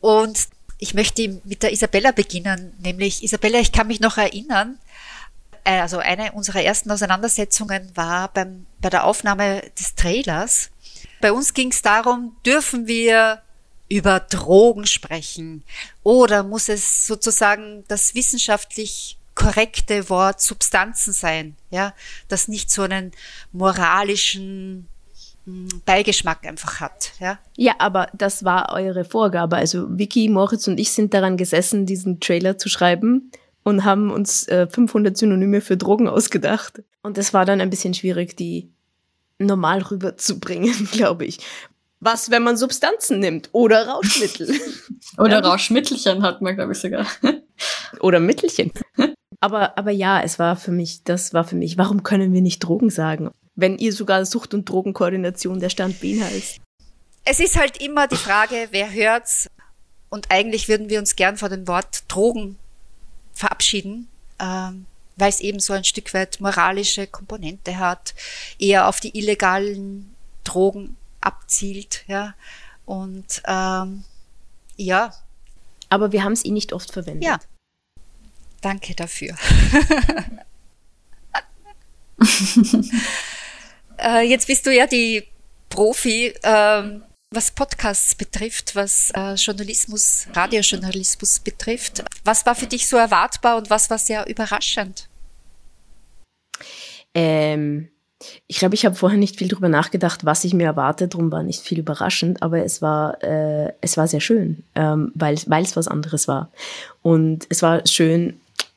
Und 0.00 0.48
ich 0.78 0.94
möchte 0.94 1.40
mit 1.44 1.62
der 1.62 1.72
Isabella 1.72 2.12
beginnen. 2.12 2.74
Nämlich, 2.80 3.22
Isabella, 3.22 3.58
ich 3.60 3.72
kann 3.72 3.86
mich 3.86 4.00
noch 4.00 4.18
erinnern, 4.18 4.78
äh, 5.64 5.80
also 5.80 5.98
eine 5.98 6.32
unserer 6.32 6.62
ersten 6.62 6.90
Auseinandersetzungen 6.90 7.90
war 7.94 8.28
beim, 8.28 8.66
bei 8.80 8.90
der 8.90 9.04
Aufnahme 9.04 9.62
des 9.78 9.94
Trailers. 9.94 10.70
Bei 11.20 11.32
uns 11.32 11.54
ging 11.54 11.70
es 11.70 11.82
darum, 11.82 12.36
dürfen 12.44 12.86
wir 12.86 13.40
über 13.88 14.20
Drogen 14.20 14.86
sprechen 14.86 15.62
oder 16.02 16.42
muss 16.42 16.68
es 16.68 17.06
sozusagen 17.06 17.84
das 17.88 18.14
wissenschaftlich 18.14 19.18
korrekte 19.34 20.08
Wort 20.08 20.40
Substanzen 20.40 21.12
sein, 21.12 21.56
ja, 21.70 21.92
das 22.28 22.48
nicht 22.48 22.70
so 22.70 22.82
einen 22.82 23.12
moralischen 23.52 24.88
hm, 25.44 25.68
Beigeschmack 25.84 26.46
einfach 26.46 26.80
hat, 26.80 27.12
ja. 27.20 27.38
Ja, 27.56 27.74
aber 27.78 28.08
das 28.14 28.44
war 28.44 28.72
eure 28.72 29.04
Vorgabe. 29.04 29.56
Also 29.56 29.86
Vicky, 29.98 30.28
Moritz 30.28 30.68
und 30.68 30.78
ich 30.78 30.92
sind 30.92 31.14
daran 31.14 31.36
gesessen, 31.36 31.86
diesen 31.86 32.20
Trailer 32.20 32.58
zu 32.58 32.68
schreiben 32.68 33.32
und 33.64 33.84
haben 33.84 34.10
uns 34.10 34.46
äh, 34.48 34.68
500 34.68 35.16
Synonyme 35.16 35.60
für 35.60 35.76
Drogen 35.76 36.08
ausgedacht. 36.08 36.82
Und 37.02 37.18
es 37.18 37.34
war 37.34 37.44
dann 37.44 37.60
ein 37.60 37.70
bisschen 37.70 37.94
schwierig, 37.94 38.36
die 38.36 38.70
normal 39.38 39.82
rüberzubringen, 39.82 40.88
glaube 40.92 41.24
ich. 41.24 41.38
Was, 42.04 42.30
wenn 42.30 42.42
man 42.42 42.58
Substanzen 42.58 43.18
nimmt 43.18 43.48
oder 43.52 43.88
Rauschmittel? 43.88 44.60
Oder 45.16 45.42
Rauschmittelchen 45.42 46.22
hat 46.22 46.42
man, 46.42 46.54
glaube 46.54 46.72
ich, 46.72 46.78
sogar. 46.78 47.06
oder 48.00 48.20
Mittelchen. 48.20 48.72
Aber, 49.40 49.76
aber 49.76 49.90
ja, 49.90 50.22
es 50.22 50.38
war 50.38 50.56
für 50.56 50.70
mich, 50.70 51.04
das 51.04 51.34
war 51.34 51.44
für 51.44 51.54
mich, 51.54 51.76
warum 51.76 52.02
können 52.02 52.32
wir 52.32 52.40
nicht 52.40 52.60
Drogen 52.60 52.88
sagen? 52.88 53.30
Wenn 53.54 53.76
ihr 53.76 53.92
sogar 53.92 54.24
Sucht- 54.24 54.54
und 54.54 54.66
Drogenkoordination 54.66 55.60
der 55.60 55.68
Stand 55.68 56.00
beinhaltet. 56.00 56.62
Es 57.26 57.40
ist 57.40 57.58
halt 57.58 57.76
immer 57.82 58.08
die 58.08 58.16
Frage, 58.16 58.68
wer 58.70 58.90
hört's? 58.90 59.50
Und 60.08 60.30
eigentlich 60.30 60.68
würden 60.68 60.88
wir 60.88 60.98
uns 60.98 61.14
gern 61.14 61.36
vor 61.36 61.50
dem 61.50 61.68
Wort 61.68 62.04
Drogen 62.08 62.56
verabschieden, 63.34 64.08
ähm, 64.40 64.86
weil 65.16 65.28
es 65.28 65.40
eben 65.40 65.60
so 65.60 65.74
ein 65.74 65.84
Stück 65.84 66.14
weit 66.14 66.40
moralische 66.40 67.06
Komponente 67.06 67.78
hat, 67.78 68.14
eher 68.58 68.88
auf 68.88 69.00
die 69.00 69.18
illegalen 69.18 70.14
Drogen 70.42 70.96
abzielt, 71.24 72.04
ja. 72.06 72.34
Und 72.84 73.42
ähm, 73.46 74.04
ja. 74.76 75.12
Aber 75.88 76.12
wir 76.12 76.24
haben 76.24 76.32
es 76.32 76.44
eh 76.44 76.50
nicht 76.50 76.72
oft 76.72 76.92
verwendet. 76.92 77.24
Ja. 77.24 77.38
Danke 78.60 78.94
dafür. 78.94 79.36
äh, 83.98 84.22
jetzt 84.22 84.46
bist 84.46 84.66
du 84.66 84.74
ja 84.74 84.86
die 84.86 85.24
Profi, 85.68 86.34
ähm, 86.42 87.04
was 87.30 87.50
Podcasts 87.50 88.14
betrifft, 88.14 88.74
was 88.74 89.10
äh, 89.10 89.34
Journalismus, 89.34 90.28
Radiojournalismus 90.32 91.40
betrifft. 91.40 92.04
Was 92.24 92.46
war 92.46 92.54
für 92.54 92.66
dich 92.66 92.86
so 92.86 92.96
erwartbar 92.96 93.56
und 93.56 93.68
was 93.70 93.90
war 93.90 93.98
sehr 93.98 94.26
überraschend? 94.28 95.08
Ähm, 97.12 97.90
ich 98.46 98.58
glaube, 98.58 98.74
ich 98.74 98.84
habe 98.84 98.94
vorher 98.94 99.18
nicht 99.18 99.36
viel 99.36 99.48
drüber 99.48 99.68
nachgedacht, 99.68 100.24
was 100.24 100.44
ich 100.44 100.54
mir 100.54 100.64
erwarte. 100.64 101.08
Darum 101.08 101.32
war 101.32 101.42
nicht 101.42 101.60
viel 101.60 101.78
überraschend, 101.78 102.42
aber 102.42 102.64
es 102.64 102.82
war, 102.82 103.22
äh, 103.22 103.72
es 103.80 103.96
war 103.96 104.06
sehr 104.06 104.20
schön, 104.20 104.64
ähm, 104.74 105.12
weil 105.14 105.34
es 105.34 105.76
was 105.76 105.88
anderes 105.88 106.28
war. 106.28 106.50
Und 107.02 107.46
es 107.48 107.62
war 107.62 107.86
schön 107.86 108.34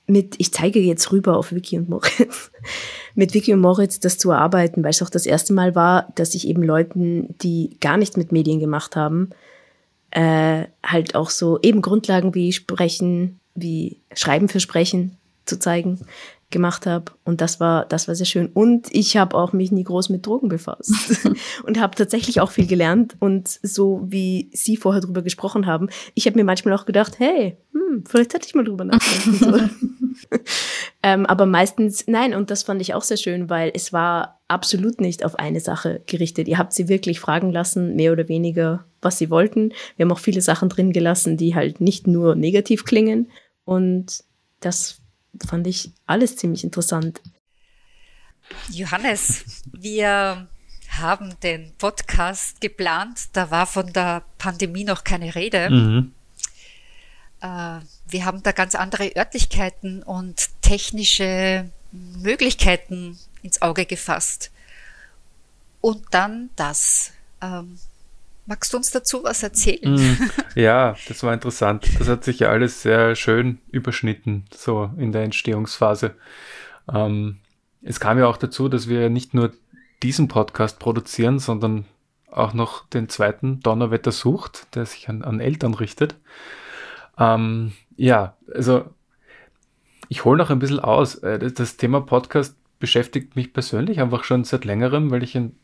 mit, 0.08 0.36
ich 0.38 0.54
zeige 0.54 0.80
jetzt 0.80 1.12
rüber 1.12 1.38
auf 1.38 1.52
Vicky 1.52 1.78
und 1.78 1.90
Moritz, 1.90 2.52
mit 3.16 3.34
Vicky 3.34 3.54
und 3.54 3.60
Moritz 3.60 4.00
das 4.00 4.18
zu 4.18 4.32
erarbeiten, 4.32 4.84
weil 4.84 4.92
es 4.92 5.02
auch 5.02 5.10
das 5.10 5.26
erste 5.26 5.54
Mal 5.54 5.76
war, 5.76 6.12
dass 6.16 6.34
ich 6.34 6.48
eben 6.48 6.64
Leuten, 6.64 7.36
die 7.42 7.78
gar 7.82 7.98
nichts 7.98 8.16
mit 8.16 8.32
Medien 8.32 8.60
gemacht 8.60 8.96
haben, 8.96 9.32
äh, 10.12 10.64
halt 10.84 11.16
auch 11.16 11.30
so 11.30 11.60
eben 11.62 11.82
Grundlagen 11.82 12.34
wie 12.34 12.54
Sprechen, 12.54 13.40
wie 13.56 13.98
Schreiben 14.16 14.48
für 14.48 14.62
Sprechen 14.62 15.18
zu 15.46 15.60
zeigen 15.60 16.00
gemacht 16.50 16.86
habe 16.86 17.12
und 17.26 17.42
das 17.42 17.60
war 17.60 17.86
das 17.86 18.08
war 18.08 18.16
sehr 18.16 18.26
schön. 18.26 18.48
Und 18.48 18.88
ich 18.92 19.18
habe 19.18 19.36
auch 19.36 19.52
mich 19.52 19.72
nie 19.72 19.84
groß 19.84 20.10
mit 20.10 20.26
Drogen 20.26 20.48
befasst. 20.48 21.28
Und 21.66 21.80
habe 21.80 21.96
tatsächlich 21.96 22.40
auch 22.40 22.52
viel 22.52 22.68
gelernt. 22.68 23.18
Und 23.20 23.60
so 23.62 24.02
wie 24.08 24.50
Sie 24.54 24.78
vorher 24.78 25.02
drüber 25.02 25.22
gesprochen 25.22 25.66
haben, 25.66 25.90
ich 26.14 26.26
habe 26.26 26.38
mir 26.38 26.46
manchmal 26.46 26.74
auch 26.74 26.86
gedacht, 26.86 27.20
hey, 27.20 27.58
hm, 27.74 28.06
vielleicht 28.08 28.34
hätte 28.34 28.48
ich 28.48 28.56
mal 28.56 28.64
drüber 28.64 28.86
nachdenken 28.86 29.70
ähm, 31.04 31.26
aber 31.26 31.46
meistens 31.46 32.06
nein 32.08 32.34
und 32.34 32.50
das 32.50 32.64
fand 32.64 32.82
ich 32.82 32.94
auch 32.94 33.04
sehr 33.04 33.18
schön, 33.18 33.50
weil 33.50 33.72
es 33.74 33.94
war 33.94 34.42
absolut 34.48 35.02
nicht 35.02 35.26
auf 35.26 35.36
eine 35.36 35.60
Sache 35.60 36.02
gerichtet. 36.08 36.48
Ihr 36.48 36.58
habt 36.58 36.74
sie 36.74 36.88
wirklich 36.88 37.20
fragen 37.20 37.52
lassen, 37.52 37.96
mehr 37.96 38.14
oder 38.14 38.28
weniger, 38.28 38.86
was 39.02 39.18
sie 39.18 39.30
wollten. 39.30 39.74
Wir 39.96 40.06
haben 40.06 40.12
auch 40.12 40.20
viele 40.20 40.42
Sachen 40.42 40.70
drin 40.70 40.94
gelassen, 40.94 41.38
die 41.38 41.56
halt 41.56 41.82
nicht 41.82 42.08
nur 42.08 42.36
negativ 42.36 42.86
klingen. 42.86 43.30
Und 43.66 44.24
das 44.60 45.02
fand 45.46 45.68
ich 45.68 45.92
alles 46.06 46.36
ziemlich 46.36 46.64
interessant. 46.64 47.22
Johannes, 48.70 49.64
wir 49.72 50.48
haben 50.90 51.40
den 51.42 51.74
Podcast 51.78 52.62
geplant. 52.62 53.30
Da 53.34 53.52
war 53.52 53.68
von 53.68 53.92
der 53.94 54.24
Pandemie 54.38 54.84
noch 54.84 55.04
keine 55.04 55.36
Rede. 55.36 55.70
Mhm. 55.70 56.14
Äh, 57.42 57.80
wir 58.10 58.26
haben 58.26 58.42
da 58.44 58.52
ganz 58.52 58.76
andere 58.76 59.16
Örtlichkeiten 59.16 60.04
und 60.04 60.50
technische 60.62 61.70
Möglichkeiten 61.92 63.18
ins 63.44 63.62
Auge 63.62 63.86
gefasst. 63.86 64.52
Und 65.82 66.06
dann 66.12 66.50
das. 66.56 67.12
Ähm, 67.42 67.78
Magst 68.48 68.72
du 68.72 68.78
uns 68.78 68.92
dazu 68.92 69.26
was 69.26 69.44
erzählen? 69.44 69.96
Mm, 69.96 70.30
ja, 70.56 70.96
das 71.10 71.22
war 71.22 71.34
interessant. 71.34 71.86
Das 72.00 72.08
hat 72.08 72.24
sich 72.24 72.40
ja 72.40 72.48
alles 72.48 72.82
sehr 72.82 73.16
schön 73.16 73.60
überschnitten, 73.72 74.46
so 74.56 74.90
in 74.98 75.12
der 75.12 75.24
Entstehungsphase. 75.24 76.16
Ähm, 76.92 77.40
es 77.82 78.00
kam 78.00 78.18
ja 78.18 78.28
auch 78.28 78.38
dazu, 78.38 78.70
dass 78.70 78.88
wir 78.88 79.10
nicht 79.10 79.34
nur 79.34 79.52
diesen 80.02 80.30
Podcast 80.30 80.80
produzieren, 80.80 81.40
sondern 81.40 81.86
auch 82.32 82.54
noch 82.54 82.88
den 82.88 83.10
zweiten 83.10 83.60
Donnerwetter 83.60 84.14
sucht, 84.14 84.74
der 84.76 84.86
sich 84.86 85.10
an, 85.10 85.24
an 85.24 85.42
Eltern 85.42 85.74
richtet. 85.74 86.16
Ähm, 87.18 87.74
ja, 87.98 88.38
also 88.54 88.86
ich 90.08 90.24
hole 90.24 90.38
noch 90.38 90.52
ein 90.52 90.60
bisschen 90.60 90.80
aus. 90.80 91.16
Äh, 91.16 91.52
das 91.52 91.76
Thema 91.76 92.00
Podcast 92.00 92.56
beschäftigt 92.80 93.36
mich 93.36 93.52
persönlich 93.52 94.00
einfach 94.00 94.24
schon 94.24 94.44
seit 94.44 94.64
längerem, 94.64 95.12
weil 95.12 95.24
ich 95.24 95.36
ein 95.36 95.56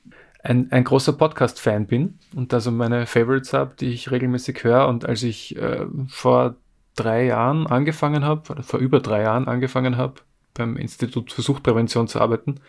ein, 0.43 0.71
ein 0.71 0.83
großer 0.83 1.13
Podcast-Fan 1.13 1.87
bin 1.87 2.19
und 2.35 2.51
da 2.51 2.59
so 2.59 2.69
meine 2.69 3.07
Favorites 3.07 3.53
habe, 3.53 3.75
die 3.79 3.93
ich 3.93 4.11
regelmäßig 4.11 4.63
höre. 4.63 4.87
Und 4.89 5.05
als 5.05 5.23
ich 5.23 5.55
äh, 5.55 5.85
vor 6.07 6.55
drei 6.95 7.25
Jahren 7.25 7.65
angefangen 7.65 8.25
habe, 8.25 8.51
oder 8.51 8.61
vor 8.61 8.79
über 8.79 8.99
drei 8.99 9.23
Jahren 9.23 9.47
angefangen 9.47 9.97
habe, 9.97 10.15
beim 10.53 10.75
Institut 10.75 11.31
für 11.31 11.41
Suchtprävention 11.41 12.09
zu 12.09 12.19
arbeiten, 12.19 12.59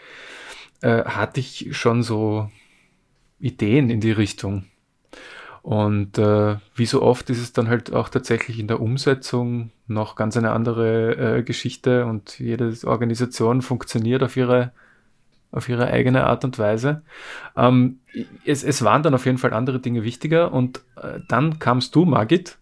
äh, 0.82 1.04
hatte 1.04 1.40
ich 1.40 1.76
schon 1.76 2.02
so 2.04 2.48
Ideen 3.40 3.90
in 3.90 4.00
die 4.00 4.12
Richtung. 4.12 4.66
Und 5.62 6.18
äh, 6.18 6.56
wie 6.76 6.86
so 6.86 7.02
oft 7.02 7.28
ist 7.28 7.40
es 7.40 7.52
dann 7.52 7.68
halt 7.68 7.92
auch 7.92 8.08
tatsächlich 8.08 8.60
in 8.60 8.68
der 8.68 8.80
Umsetzung 8.80 9.72
noch 9.88 10.14
ganz 10.14 10.36
eine 10.36 10.52
andere 10.52 11.38
äh, 11.38 11.42
Geschichte 11.42 12.06
und 12.06 12.38
jede 12.38 12.72
Organisation 12.84 13.62
funktioniert 13.62 14.22
auf 14.22 14.36
ihre 14.36 14.72
auf 15.54 15.68
ihre 15.68 15.86
eigene 15.86 16.24
Art 16.24 16.44
und 16.44 16.58
Weise. 16.58 17.02
Ähm, 17.56 18.00
es, 18.44 18.64
es 18.64 18.82
waren 18.82 19.02
dann 19.02 19.14
auf 19.14 19.26
jeden 19.26 19.38
Fall 19.38 19.52
andere 19.52 19.80
Dinge 19.80 20.02
wichtiger 20.02 20.52
und 20.52 20.80
äh, 20.96 21.20
dann 21.28 21.58
kamst 21.58 21.94
du, 21.94 22.04
Margit, 22.04 22.58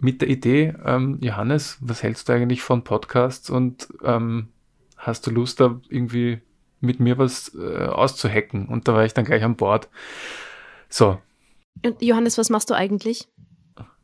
mit 0.00 0.20
der 0.20 0.28
Idee, 0.28 0.74
ähm, 0.84 1.18
Johannes, 1.20 1.78
was 1.80 2.02
hältst 2.02 2.28
du 2.28 2.32
eigentlich 2.32 2.62
von 2.62 2.84
Podcasts 2.84 3.50
und 3.50 3.88
ähm, 4.04 4.48
hast 4.96 5.26
du 5.26 5.30
Lust, 5.30 5.60
da 5.60 5.80
irgendwie 5.88 6.40
mit 6.80 7.00
mir 7.00 7.18
was 7.18 7.54
äh, 7.56 7.86
auszuhacken? 7.86 8.68
Und 8.68 8.86
da 8.86 8.94
war 8.94 9.04
ich 9.04 9.14
dann 9.14 9.24
gleich 9.24 9.42
an 9.42 9.56
Bord. 9.56 9.88
So. 10.88 11.18
Und 11.84 12.00
Johannes, 12.00 12.38
was 12.38 12.50
machst 12.50 12.70
du 12.70 12.74
eigentlich? 12.74 13.28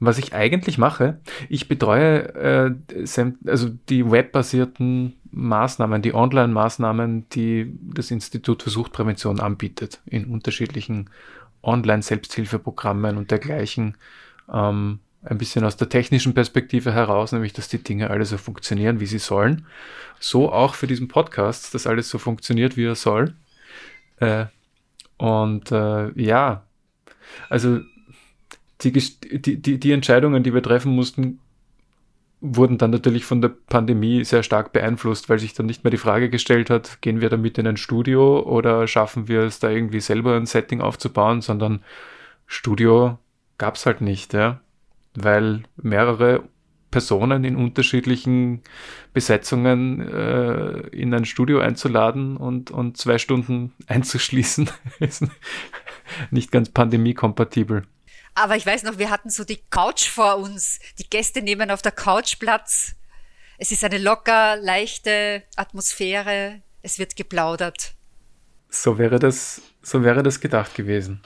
Was 0.00 0.18
ich 0.18 0.34
eigentlich 0.34 0.78
mache, 0.78 1.20
ich 1.48 1.68
betreue 1.68 2.34
äh, 2.34 2.74
also 3.46 3.70
die 3.88 4.10
webbasierten 4.10 5.14
Maßnahmen, 5.30 6.02
die 6.02 6.14
Online-Maßnahmen, 6.14 7.28
die 7.30 7.76
das 7.82 8.10
Institut 8.10 8.62
für 8.62 8.70
Suchtprävention 8.70 9.40
anbietet, 9.40 10.00
in 10.06 10.26
unterschiedlichen 10.26 11.10
Online-Selbsthilfeprogrammen 11.62 13.16
und 13.16 13.30
dergleichen. 13.30 13.96
Ähm, 14.52 15.00
ein 15.24 15.38
bisschen 15.38 15.64
aus 15.64 15.76
der 15.76 15.88
technischen 15.88 16.34
Perspektive 16.34 16.92
heraus, 16.92 17.32
nämlich 17.32 17.54
dass 17.54 17.68
die 17.68 17.82
Dinge 17.82 18.10
alle 18.10 18.26
so 18.26 18.36
funktionieren, 18.36 19.00
wie 19.00 19.06
sie 19.06 19.18
sollen. 19.18 19.66
So 20.20 20.52
auch 20.52 20.74
für 20.74 20.86
diesen 20.86 21.08
Podcast, 21.08 21.74
dass 21.74 21.86
alles 21.86 22.10
so 22.10 22.18
funktioniert, 22.18 22.76
wie 22.76 22.84
er 22.84 22.94
soll. 22.94 23.34
Äh, 24.18 24.46
und 25.16 25.72
äh, 25.72 26.10
ja, 26.20 26.64
also 27.48 27.80
die, 28.92 29.60
die, 29.60 29.78
die, 29.78 29.92
Entscheidungen, 29.92 30.42
die 30.42 30.54
wir 30.54 30.62
treffen 30.62 30.92
mussten, 30.94 31.40
wurden 32.40 32.78
dann 32.78 32.90
natürlich 32.90 33.24
von 33.24 33.40
der 33.40 33.48
Pandemie 33.48 34.24
sehr 34.24 34.42
stark 34.42 34.72
beeinflusst, 34.72 35.28
weil 35.28 35.38
sich 35.38 35.54
dann 35.54 35.66
nicht 35.66 35.82
mehr 35.82 35.90
die 35.90 35.96
Frage 35.96 36.28
gestellt 36.28 36.68
hat, 36.68 37.00
gehen 37.00 37.20
wir 37.20 37.30
damit 37.30 37.56
in 37.58 37.66
ein 37.66 37.78
Studio 37.78 38.40
oder 38.40 38.86
schaffen 38.86 39.28
wir 39.28 39.42
es 39.42 39.60
da 39.60 39.70
irgendwie 39.70 40.00
selber 40.00 40.36
ein 40.36 40.46
Setting 40.46 40.80
aufzubauen, 40.80 41.40
sondern 41.40 41.82
Studio 42.46 43.18
gab 43.56 43.76
es 43.76 43.86
halt 43.86 44.00
nicht, 44.00 44.34
ja, 44.34 44.60
weil 45.14 45.62
mehrere 45.76 46.44
Personen 46.94 47.42
in 47.42 47.56
unterschiedlichen 47.56 48.60
Besetzungen 49.12 50.00
äh, 50.00 50.86
in 50.90 51.12
ein 51.12 51.24
Studio 51.24 51.58
einzuladen 51.58 52.36
und, 52.36 52.70
und 52.70 52.96
zwei 52.96 53.18
Stunden 53.18 53.72
einzuschließen, 53.88 54.70
ist 55.00 55.24
nicht 56.30 56.52
ganz 56.52 56.68
pandemiekompatibel. 56.68 57.82
Aber 58.34 58.56
ich 58.56 58.66
weiß 58.66 58.82
noch, 58.82 58.98
wir 58.98 59.10
hatten 59.10 59.30
so 59.30 59.44
die 59.44 59.60
Couch 59.70 60.08
vor 60.08 60.38
uns. 60.38 60.80
Die 60.98 61.08
Gäste 61.08 61.40
nehmen 61.40 61.70
auf 61.70 61.82
der 61.82 61.92
Couch 61.92 62.38
Platz. 62.38 62.94
Es 63.58 63.70
ist 63.70 63.84
eine 63.84 63.98
locker, 63.98 64.56
leichte 64.56 65.44
Atmosphäre. 65.56 66.62
Es 66.82 66.98
wird 66.98 67.14
geplaudert. 67.16 67.94
So 68.68 68.98
wäre 68.98 69.20
das, 69.20 69.62
so 69.82 70.02
wäre 70.02 70.24
das 70.24 70.40
gedacht 70.40 70.74
gewesen. 70.74 71.20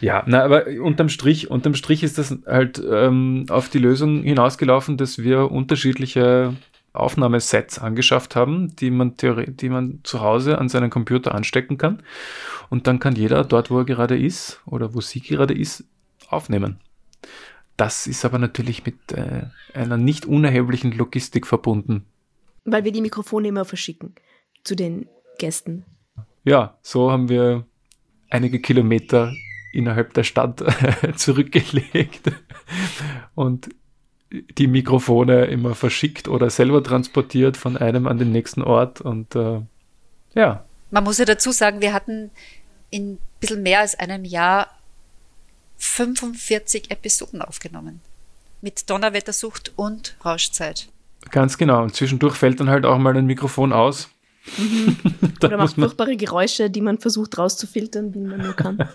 Ja, 0.00 0.24
na, 0.26 0.42
aber 0.42 0.66
unterm 0.80 1.10
Strich, 1.10 1.50
unterm 1.50 1.74
Strich 1.74 2.02
ist 2.02 2.16
das 2.16 2.34
halt 2.46 2.82
ähm, 2.90 3.44
auf 3.50 3.68
die 3.68 3.78
Lösung 3.78 4.22
hinausgelaufen, 4.22 4.96
dass 4.96 5.18
wir 5.18 5.50
unterschiedliche 5.50 6.56
Aufnahmesets 6.94 7.78
angeschafft 7.78 8.34
haben, 8.34 8.74
die 8.76 8.90
man, 8.90 9.14
die 9.18 9.68
man 9.68 10.00
zu 10.02 10.20
Hause 10.20 10.56
an 10.56 10.70
seinen 10.70 10.88
Computer 10.88 11.34
anstecken 11.34 11.76
kann. 11.76 12.02
Und 12.70 12.86
dann 12.86 12.98
kann 12.98 13.14
jeder 13.14 13.44
dort, 13.44 13.70
wo 13.70 13.80
er 13.80 13.84
gerade 13.84 14.18
ist 14.18 14.60
oder 14.64 14.94
wo 14.94 15.02
sie 15.02 15.20
gerade 15.20 15.52
ist, 15.52 15.84
aufnehmen. 16.28 16.80
Das 17.76 18.06
ist 18.06 18.24
aber 18.24 18.38
natürlich 18.38 18.84
mit 18.84 19.12
äh, 19.12 19.42
einer 19.72 19.96
nicht 19.96 20.26
unerheblichen 20.26 20.92
Logistik 20.92 21.46
verbunden. 21.46 22.04
Weil 22.64 22.84
wir 22.84 22.92
die 22.92 23.00
Mikrofone 23.00 23.48
immer 23.48 23.64
verschicken 23.64 24.14
zu 24.64 24.74
den 24.74 25.06
Gästen. 25.38 25.84
Ja, 26.44 26.76
so 26.82 27.10
haben 27.10 27.28
wir 27.28 27.64
einige 28.30 28.60
Kilometer 28.60 29.32
innerhalb 29.72 30.14
der 30.14 30.24
Stadt 30.24 30.64
zurückgelegt 31.16 32.32
und 33.34 33.68
die 34.30 34.66
Mikrofone 34.66 35.46
immer 35.46 35.74
verschickt 35.74 36.28
oder 36.28 36.50
selber 36.50 36.82
transportiert 36.82 37.56
von 37.56 37.76
einem 37.76 38.06
an 38.06 38.18
den 38.18 38.32
nächsten 38.32 38.62
Ort 38.62 39.00
und 39.00 39.34
äh, 39.34 39.60
ja. 40.34 40.64
Man 40.90 41.04
muss 41.04 41.18
ja 41.18 41.24
dazu 41.24 41.50
sagen, 41.52 41.80
wir 41.80 41.92
hatten 41.92 42.30
in 42.90 43.12
ein 43.12 43.18
bisschen 43.40 43.62
mehr 43.62 43.80
als 43.80 43.94
einem 43.98 44.24
Jahr 44.24 44.77
45 45.78 46.90
Episoden 46.90 47.42
aufgenommen. 47.42 48.00
Mit 48.60 48.90
Donnerwettersucht 48.90 49.72
und 49.76 50.16
Rauschzeit. 50.24 50.88
Ganz 51.30 51.58
genau. 51.58 51.82
Und 51.82 51.94
zwischendurch 51.94 52.36
fällt 52.36 52.60
dann 52.60 52.68
halt 52.68 52.84
auch 52.84 52.98
mal 52.98 53.16
ein 53.16 53.26
Mikrofon 53.26 53.72
aus. 53.72 54.08
Mhm. 54.56 54.96
Oder 55.42 55.56
macht 55.56 55.74
furchtbare 55.74 56.16
Geräusche, 56.16 56.70
die 56.70 56.80
man 56.80 56.98
versucht 56.98 57.38
rauszufiltern, 57.38 58.14
wie 58.14 58.20
man 58.20 58.38
nur 58.40 58.54
kann. 58.54 58.78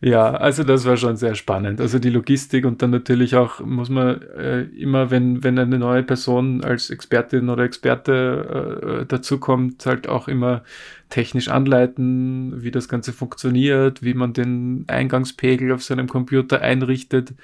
Ja, 0.00 0.30
also 0.30 0.62
das 0.62 0.84
war 0.84 0.96
schon 0.96 1.16
sehr 1.16 1.34
spannend. 1.34 1.80
Also 1.80 1.98
die 1.98 2.10
Logistik 2.10 2.64
und 2.64 2.80
dann 2.82 2.90
natürlich 2.90 3.34
auch 3.34 3.58
muss 3.58 3.88
man 3.88 4.22
äh, 4.22 4.62
immer, 4.62 5.10
wenn, 5.10 5.42
wenn 5.42 5.58
eine 5.58 5.76
neue 5.76 6.04
Person 6.04 6.62
als 6.62 6.90
Expertin 6.90 7.48
oder 7.48 7.64
Experte 7.64 9.00
äh, 9.02 9.06
dazukommt, 9.06 9.84
halt 9.86 10.08
auch 10.08 10.28
immer 10.28 10.62
technisch 11.08 11.48
anleiten, 11.48 12.62
wie 12.62 12.70
das 12.70 12.88
Ganze 12.88 13.12
funktioniert, 13.12 14.04
wie 14.04 14.14
man 14.14 14.34
den 14.34 14.84
Eingangspegel 14.86 15.72
auf 15.72 15.82
seinem 15.82 16.06
Computer 16.06 16.60
einrichtet, 16.60 17.34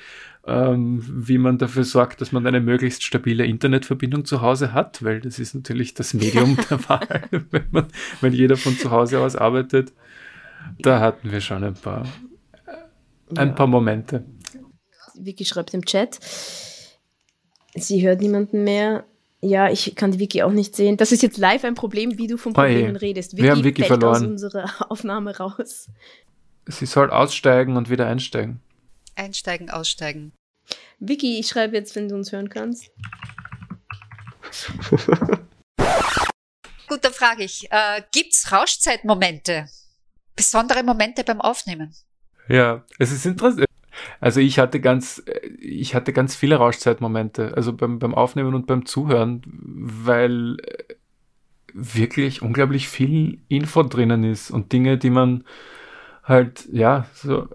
ähm, 0.46 1.02
wie 1.08 1.38
man 1.38 1.58
dafür 1.58 1.82
sorgt, 1.82 2.20
dass 2.20 2.30
man 2.30 2.46
eine 2.46 2.60
möglichst 2.60 3.02
stabile 3.02 3.46
Internetverbindung 3.46 4.26
zu 4.26 4.42
Hause 4.42 4.72
hat, 4.72 5.02
weil 5.02 5.20
das 5.20 5.40
ist 5.40 5.54
natürlich 5.56 5.94
das 5.94 6.14
Medium 6.14 6.56
der 6.70 6.88
Wahl, 6.88 7.22
wenn, 7.50 7.64
man, 7.72 7.86
wenn 8.20 8.32
jeder 8.32 8.56
von 8.56 8.76
zu 8.76 8.92
Hause 8.92 9.18
aus 9.18 9.34
arbeitet. 9.34 9.92
Da 10.78 11.00
hatten 11.00 11.32
wir 11.32 11.40
schon 11.40 11.64
ein 11.64 11.74
paar 11.74 12.06
ein 13.36 13.48
ja. 13.48 13.54
paar 13.54 13.66
Momente. 13.66 14.24
Vicky 15.14 15.44
schreibt 15.44 15.74
im 15.74 15.84
Chat, 15.84 16.18
sie 17.74 18.06
hört 18.06 18.20
niemanden 18.20 18.64
mehr. 18.64 19.04
Ja, 19.40 19.70
ich 19.70 19.94
kann 19.94 20.10
die 20.10 20.18
Vicky 20.18 20.42
auch 20.42 20.52
nicht 20.52 20.74
sehen. 20.74 20.96
Das 20.96 21.12
ist 21.12 21.22
jetzt 21.22 21.36
live 21.36 21.64
ein 21.64 21.74
Problem, 21.74 22.16
wie 22.16 22.26
du 22.26 22.38
von 22.38 22.54
Problemen 22.54 22.96
oh 22.96 22.98
redest. 22.98 23.32
Vicky 23.32 23.42
Wir 23.42 23.50
haben 23.50 23.62
Vicky 23.62 23.82
fällt 23.82 24.00
verloren. 24.00 24.16
aus 24.16 24.22
unserer 24.22 24.70
Aufnahme 24.90 25.36
raus. 25.36 25.90
Sie 26.66 26.86
soll 26.86 27.10
aussteigen 27.10 27.76
und 27.76 27.90
wieder 27.90 28.06
einsteigen. 28.06 28.60
Einsteigen, 29.16 29.68
aussteigen. 29.70 30.32
Vicky, 30.98 31.38
ich 31.38 31.48
schreibe 31.48 31.76
jetzt, 31.76 31.94
wenn 31.94 32.08
du 32.08 32.14
uns 32.14 32.32
hören 32.32 32.48
kannst. 32.48 32.90
Gut, 36.88 37.04
dann 37.04 37.12
frage 37.12 37.44
ich, 37.44 37.70
äh, 37.70 38.02
es 38.30 38.50
Rauschzeitmomente? 38.50 39.66
Besondere 40.36 40.82
Momente 40.82 41.22
beim 41.22 41.40
Aufnehmen? 41.40 41.94
Ja, 42.48 42.84
es 42.98 43.12
ist 43.12 43.26
interessant. 43.26 43.66
Also 44.20 44.40
ich 44.40 44.58
hatte 44.58 44.80
ganz, 44.80 45.22
ich 45.60 45.94
hatte 45.94 46.12
ganz 46.12 46.34
viele 46.34 46.56
Rauschzeitmomente, 46.56 47.54
also 47.56 47.72
beim, 47.72 47.98
beim 47.98 48.14
Aufnehmen 48.14 48.54
und 48.54 48.66
beim 48.66 48.86
Zuhören, 48.86 49.42
weil 49.46 50.56
äh, 50.60 50.94
wirklich 51.72 52.42
unglaublich 52.42 52.88
viel 52.88 53.38
Info 53.48 53.82
drinnen 53.82 54.24
ist 54.24 54.50
und 54.50 54.72
Dinge, 54.72 54.98
die 54.98 55.10
man 55.10 55.44
halt, 56.22 56.68
ja, 56.72 57.06
so 57.14 57.48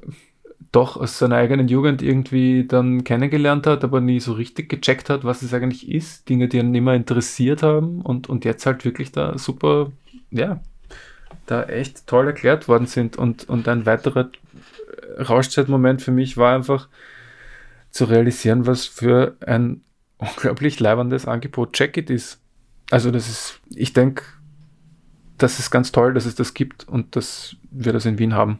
doch 0.71 0.97
aus 0.97 1.17
seiner 1.17 1.38
eigenen 1.38 1.67
Jugend 1.67 2.02
irgendwie 2.02 2.65
dann 2.67 3.04
kennengelernt 3.04 3.65
hat, 3.65 3.84
aber 3.84 4.02
nie 4.02 4.19
so 4.19 4.34
richtig 4.34 4.69
gecheckt 4.69 5.10
hat, 5.10 5.23
was 5.23 5.41
es 5.41 5.54
eigentlich 5.54 5.89
ist. 5.89 6.30
Dinge, 6.30 6.47
die 6.47 6.60
einen 6.60 6.75
immer 6.75 6.93
interessiert 6.93 7.63
haben 7.63 8.02
und, 8.02 8.30
und 8.30 8.45
jetzt 8.45 8.65
halt 8.65 8.86
wirklich 8.86 9.12
da 9.12 9.38
super, 9.38 9.91
ja, 10.30 10.60
da 11.47 11.63
echt 11.63 12.06
toll 12.06 12.28
erklärt 12.28 12.67
worden 12.67 12.86
sind. 12.86 13.17
Und, 13.17 13.49
und 13.49 13.67
ein 13.67 13.86
weiterer 13.88 14.30
Rauschzeitmoment 15.17 16.02
für 16.02 16.12
mich 16.12 16.38
war 16.38 16.56
einfach 16.56 16.89
zu 17.91 18.06
realisieren, 18.06 18.67
was 18.67 18.86
für 18.86 19.36
ein 19.45 19.82
unglaublich 20.17 20.80
leibendes 20.80 21.26
Angebot 21.26 21.74
Check-It 21.74 22.10
ist. 22.10 22.39
Also 22.91 23.12
das 23.12 23.30
ist, 23.30 23.60
ich 23.74 23.93
denke, 23.93 24.24
das 25.38 25.60
ist 25.60 25.72
ganz 25.72 25.91
toll, 25.91 26.13
dass 26.13 26.26
es 26.26 26.36
das 26.36 26.54
gibt 26.54 26.88
und 26.88 27.15
dass 27.15 27.56
wir 27.72 27.93
das 27.93 28.06
in 28.06 28.19
Wien 28.19 28.34
haben. 28.34 28.60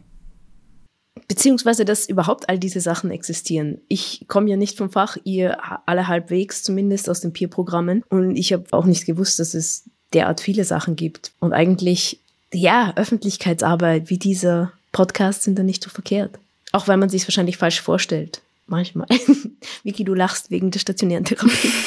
Beziehungsweise, 1.28 1.84
dass 1.84 2.08
überhaupt 2.08 2.48
all 2.48 2.58
diese 2.58 2.80
Sachen 2.80 3.10
existieren. 3.10 3.80
Ich 3.88 4.24
komme 4.26 4.48
ja 4.50 4.56
nicht 4.56 4.78
vom 4.78 4.90
Fach, 4.90 5.16
ihr 5.24 5.58
alle 5.86 6.08
halbwegs, 6.08 6.62
zumindest 6.62 7.08
aus 7.08 7.20
den 7.20 7.32
Peer-Programmen. 7.32 8.02
Und 8.08 8.36
ich 8.36 8.52
habe 8.52 8.64
auch 8.72 8.86
nicht 8.86 9.06
gewusst, 9.06 9.38
dass 9.38 9.54
es 9.54 9.88
derart 10.12 10.40
viele 10.40 10.64
Sachen 10.64 10.96
gibt. 10.96 11.32
Und 11.38 11.52
eigentlich, 11.52 12.20
ja, 12.52 12.92
Öffentlichkeitsarbeit 12.96 14.10
wie 14.10 14.18
dieser 14.18 14.72
Podcast 14.92 15.42
sind 15.42 15.58
da 15.58 15.62
nicht 15.62 15.82
so 15.82 15.90
verkehrt. 15.90 16.38
Auch 16.72 16.88
weil 16.88 16.96
man 16.96 17.08
sich 17.08 17.26
wahrscheinlich 17.26 17.56
falsch 17.56 17.80
vorstellt. 17.80 18.42
Manchmal. 18.66 19.08
Vicky, 19.82 20.04
du 20.04 20.14
lachst 20.14 20.50
wegen 20.50 20.70
der 20.70 20.78
stationären 20.78 21.24
Therapie. 21.24 21.72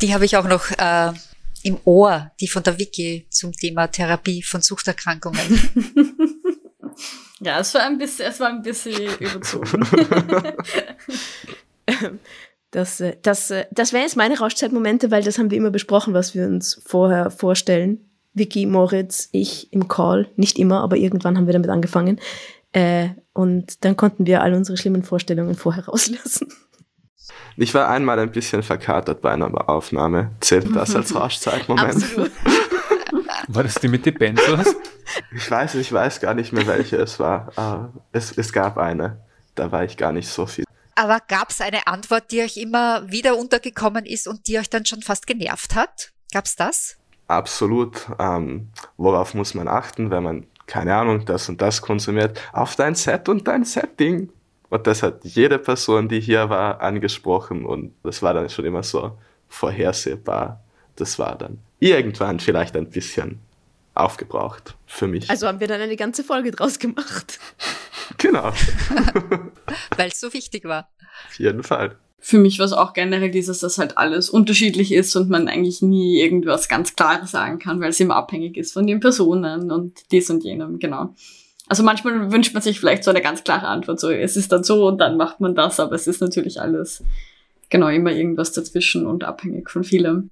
Die 0.00 0.14
habe 0.14 0.24
ich 0.24 0.36
auch 0.36 0.48
noch 0.48 0.70
äh, 0.70 1.12
im 1.62 1.78
Ohr, 1.84 2.30
die 2.40 2.48
von 2.48 2.62
der 2.62 2.78
Vicky 2.78 3.26
zum 3.28 3.52
Thema 3.52 3.88
Therapie 3.88 4.42
von 4.42 4.62
Suchterkrankungen. 4.62 5.40
Ja, 7.42 7.60
es 7.60 7.72
war 7.72 7.86
ein 7.86 7.96
bisschen, 7.96 8.26
es 8.26 8.38
war 8.38 8.50
ein 8.50 8.60
bisschen 8.60 9.16
überzogen. 9.18 9.82
Das, 12.70 13.00
äh, 13.00 13.16
das, 13.22 13.50
äh, 13.50 13.64
das 13.70 13.94
wären 13.94 14.02
jetzt 14.02 14.16
meine 14.16 14.38
Rauschzeitmomente, 14.38 15.10
weil 15.10 15.22
das 15.22 15.38
haben 15.38 15.50
wir 15.50 15.56
immer 15.56 15.70
besprochen, 15.70 16.12
was 16.12 16.34
wir 16.34 16.44
uns 16.44 16.82
vorher 16.84 17.30
vorstellen. 17.30 18.09
Vicky, 18.32 18.66
Moritz, 18.66 19.28
ich 19.32 19.72
im 19.72 19.88
Call. 19.88 20.28
Nicht 20.36 20.58
immer, 20.58 20.82
aber 20.82 20.96
irgendwann 20.96 21.36
haben 21.36 21.46
wir 21.46 21.52
damit 21.52 21.70
angefangen. 21.70 22.20
Äh, 22.72 23.10
und 23.32 23.84
dann 23.84 23.96
konnten 23.96 24.26
wir 24.26 24.42
all 24.42 24.54
unsere 24.54 24.76
schlimmen 24.76 25.02
Vorstellungen 25.02 25.54
vorher 25.54 25.84
rauslassen. 25.88 26.48
Ich 27.56 27.74
war 27.74 27.88
einmal 27.88 28.18
ein 28.18 28.30
bisschen 28.30 28.62
verkatert 28.62 29.20
bei 29.20 29.32
einer 29.32 29.68
Aufnahme. 29.68 30.32
Zählt 30.40 30.74
das 30.74 30.94
als 30.94 31.14
Rauschzeitmoment? 31.14 32.04
War 33.48 33.64
das 33.64 33.74
die 33.74 33.88
mit 33.88 34.06
den 34.06 34.14
Benzos? 34.14 34.76
Ich 35.34 35.50
weiß, 35.50 35.74
ich 35.74 35.92
weiß 35.92 36.20
gar 36.20 36.34
nicht 36.34 36.52
mehr, 36.52 36.66
welche 36.66 36.96
es 36.96 37.18
war. 37.18 37.50
Aber 37.56 37.92
es, 38.12 38.36
es 38.36 38.52
gab 38.52 38.78
eine. 38.78 39.24
Da 39.56 39.72
war 39.72 39.84
ich 39.84 39.96
gar 39.96 40.12
nicht 40.12 40.28
so 40.28 40.46
viel. 40.46 40.64
Aber 40.94 41.18
gab 41.26 41.50
es 41.50 41.60
eine 41.60 41.86
Antwort, 41.86 42.30
die 42.30 42.42
euch 42.42 42.56
immer 42.56 43.10
wieder 43.10 43.36
untergekommen 43.36 44.06
ist 44.06 44.28
und 44.28 44.46
die 44.46 44.58
euch 44.58 44.70
dann 44.70 44.86
schon 44.86 45.02
fast 45.02 45.26
genervt 45.26 45.74
hat? 45.74 46.12
Gab's 46.32 46.54
das? 46.54 46.99
Absolut. 47.30 48.08
Ähm, 48.18 48.70
worauf 48.96 49.34
muss 49.34 49.54
man 49.54 49.68
achten, 49.68 50.10
wenn 50.10 50.24
man, 50.24 50.46
keine 50.66 50.96
Ahnung, 50.96 51.24
das 51.24 51.48
und 51.48 51.62
das 51.62 51.80
konsumiert? 51.80 52.40
Auf 52.52 52.74
dein 52.74 52.96
Set 52.96 53.28
und 53.28 53.46
dein 53.46 53.64
Setting. 53.64 54.32
Und 54.68 54.86
das 54.88 55.04
hat 55.04 55.24
jede 55.24 55.60
Person, 55.60 56.08
die 56.08 56.20
hier 56.20 56.50
war, 56.50 56.80
angesprochen. 56.80 57.64
Und 57.64 57.94
das 58.02 58.20
war 58.20 58.34
dann 58.34 58.50
schon 58.50 58.64
immer 58.64 58.82
so 58.82 59.16
vorhersehbar. 59.48 60.60
Das 60.96 61.20
war 61.20 61.38
dann 61.38 61.58
irgendwann 61.78 62.40
vielleicht 62.40 62.76
ein 62.76 62.90
bisschen 62.90 63.38
aufgebraucht 63.94 64.76
für 64.86 65.06
mich. 65.06 65.30
Also 65.30 65.46
haben 65.46 65.60
wir 65.60 65.68
dann 65.68 65.80
eine 65.80 65.96
ganze 65.96 66.24
Folge 66.24 66.50
draus 66.50 66.80
gemacht. 66.80 67.38
genau, 68.18 68.52
Weil 69.96 70.08
es 70.08 70.18
so 70.18 70.32
wichtig 70.32 70.64
war. 70.64 70.88
auf 71.28 71.38
jeden 71.38 71.62
Fall. 71.62 71.96
Für 72.20 72.38
mich 72.38 72.58
war 72.58 72.66
es 72.66 72.72
auch 72.72 72.92
generell 72.92 73.30
dieses, 73.30 73.60
dass 73.60 73.78
halt 73.78 73.96
alles 73.96 74.28
unterschiedlich 74.28 74.92
ist 74.92 75.16
und 75.16 75.30
man 75.30 75.48
eigentlich 75.48 75.80
nie 75.80 76.20
irgendwas 76.20 76.68
ganz 76.68 76.94
Klares 76.94 77.30
sagen 77.30 77.58
kann, 77.58 77.80
weil 77.80 77.90
es 77.90 78.00
immer 78.00 78.16
abhängig 78.16 78.56
ist 78.56 78.74
von 78.74 78.86
den 78.86 79.00
Personen 79.00 79.70
und 79.70 79.98
dies 80.12 80.28
und 80.28 80.44
jenem, 80.44 80.78
genau. 80.78 81.14
Also 81.66 81.82
manchmal 81.82 82.30
wünscht 82.30 82.52
man 82.52 82.62
sich 82.62 82.78
vielleicht 82.78 83.04
so 83.04 83.10
eine 83.10 83.22
ganz 83.22 83.42
klare 83.44 83.68
Antwort, 83.68 84.00
so 84.00 84.10
es 84.10 84.36
ist 84.36 84.52
dann 84.52 84.64
so 84.64 84.86
und 84.88 84.98
dann 84.98 85.16
macht 85.16 85.40
man 85.40 85.54
das, 85.54 85.80
aber 85.80 85.94
es 85.94 86.06
ist 86.06 86.20
natürlich 86.20 86.60
alles 86.60 87.02
genau 87.70 87.88
immer 87.88 88.12
irgendwas 88.12 88.52
dazwischen 88.52 89.06
und 89.06 89.24
abhängig 89.24 89.70
von 89.70 89.84
vielem. 89.84 90.30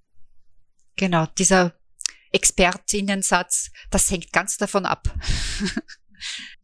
Genau, 0.96 1.26
dieser 1.38 1.74
Expertinnensatz, 2.32 3.70
das 3.90 4.10
hängt 4.10 4.32
ganz 4.32 4.58
davon 4.58 4.84
ab. 4.84 5.08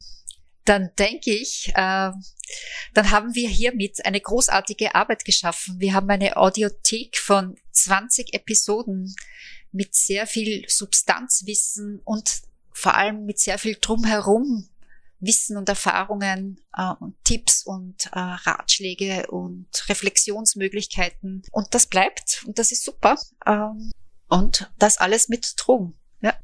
Dann 0.65 0.91
denke 0.99 1.31
ich, 1.31 1.69
äh, 1.75 2.11
dann 2.95 3.11
haben 3.11 3.35
wir 3.35 3.49
hiermit 3.49 4.05
eine 4.05 4.21
großartige 4.21 4.95
Arbeit 4.95 5.25
geschaffen. 5.25 5.79
Wir 5.79 5.95
haben 5.95 6.09
eine 6.11 6.37
Audiothek 6.37 7.19
von 7.19 7.57
20 7.73 8.35
Episoden 8.35 9.15
mit 9.73 9.95
sehr 9.95 10.27
viel 10.27 10.65
Substanzwissen 10.69 12.01
und 12.05 12.43
vor 12.73 12.95
allem 12.95 13.25
mit 13.25 13.39
sehr 13.39 13.59
viel 13.59 13.77
drumherum 13.81 14.69
Wissen 15.21 15.57
und 15.57 15.69
Erfahrungen 15.69 16.61
äh, 16.77 16.93
und 17.01 17.17
Tipps 17.25 17.65
und 17.65 18.07
äh, 18.13 18.19
Ratschläge 18.19 19.27
und 19.29 19.69
Reflexionsmöglichkeiten. 19.89 21.43
Und 21.51 21.75
das 21.75 21.87
bleibt 21.87 22.43
und 22.47 22.59
das 22.59 22.73
ist 22.73 22.85
super. 22.85 23.19
Ähm, 23.47 23.91
und 24.29 24.71
das 24.79 24.99
alles 24.99 25.29
mit 25.29 25.55
Drogen. 25.57 25.95
Ja. 26.21 26.35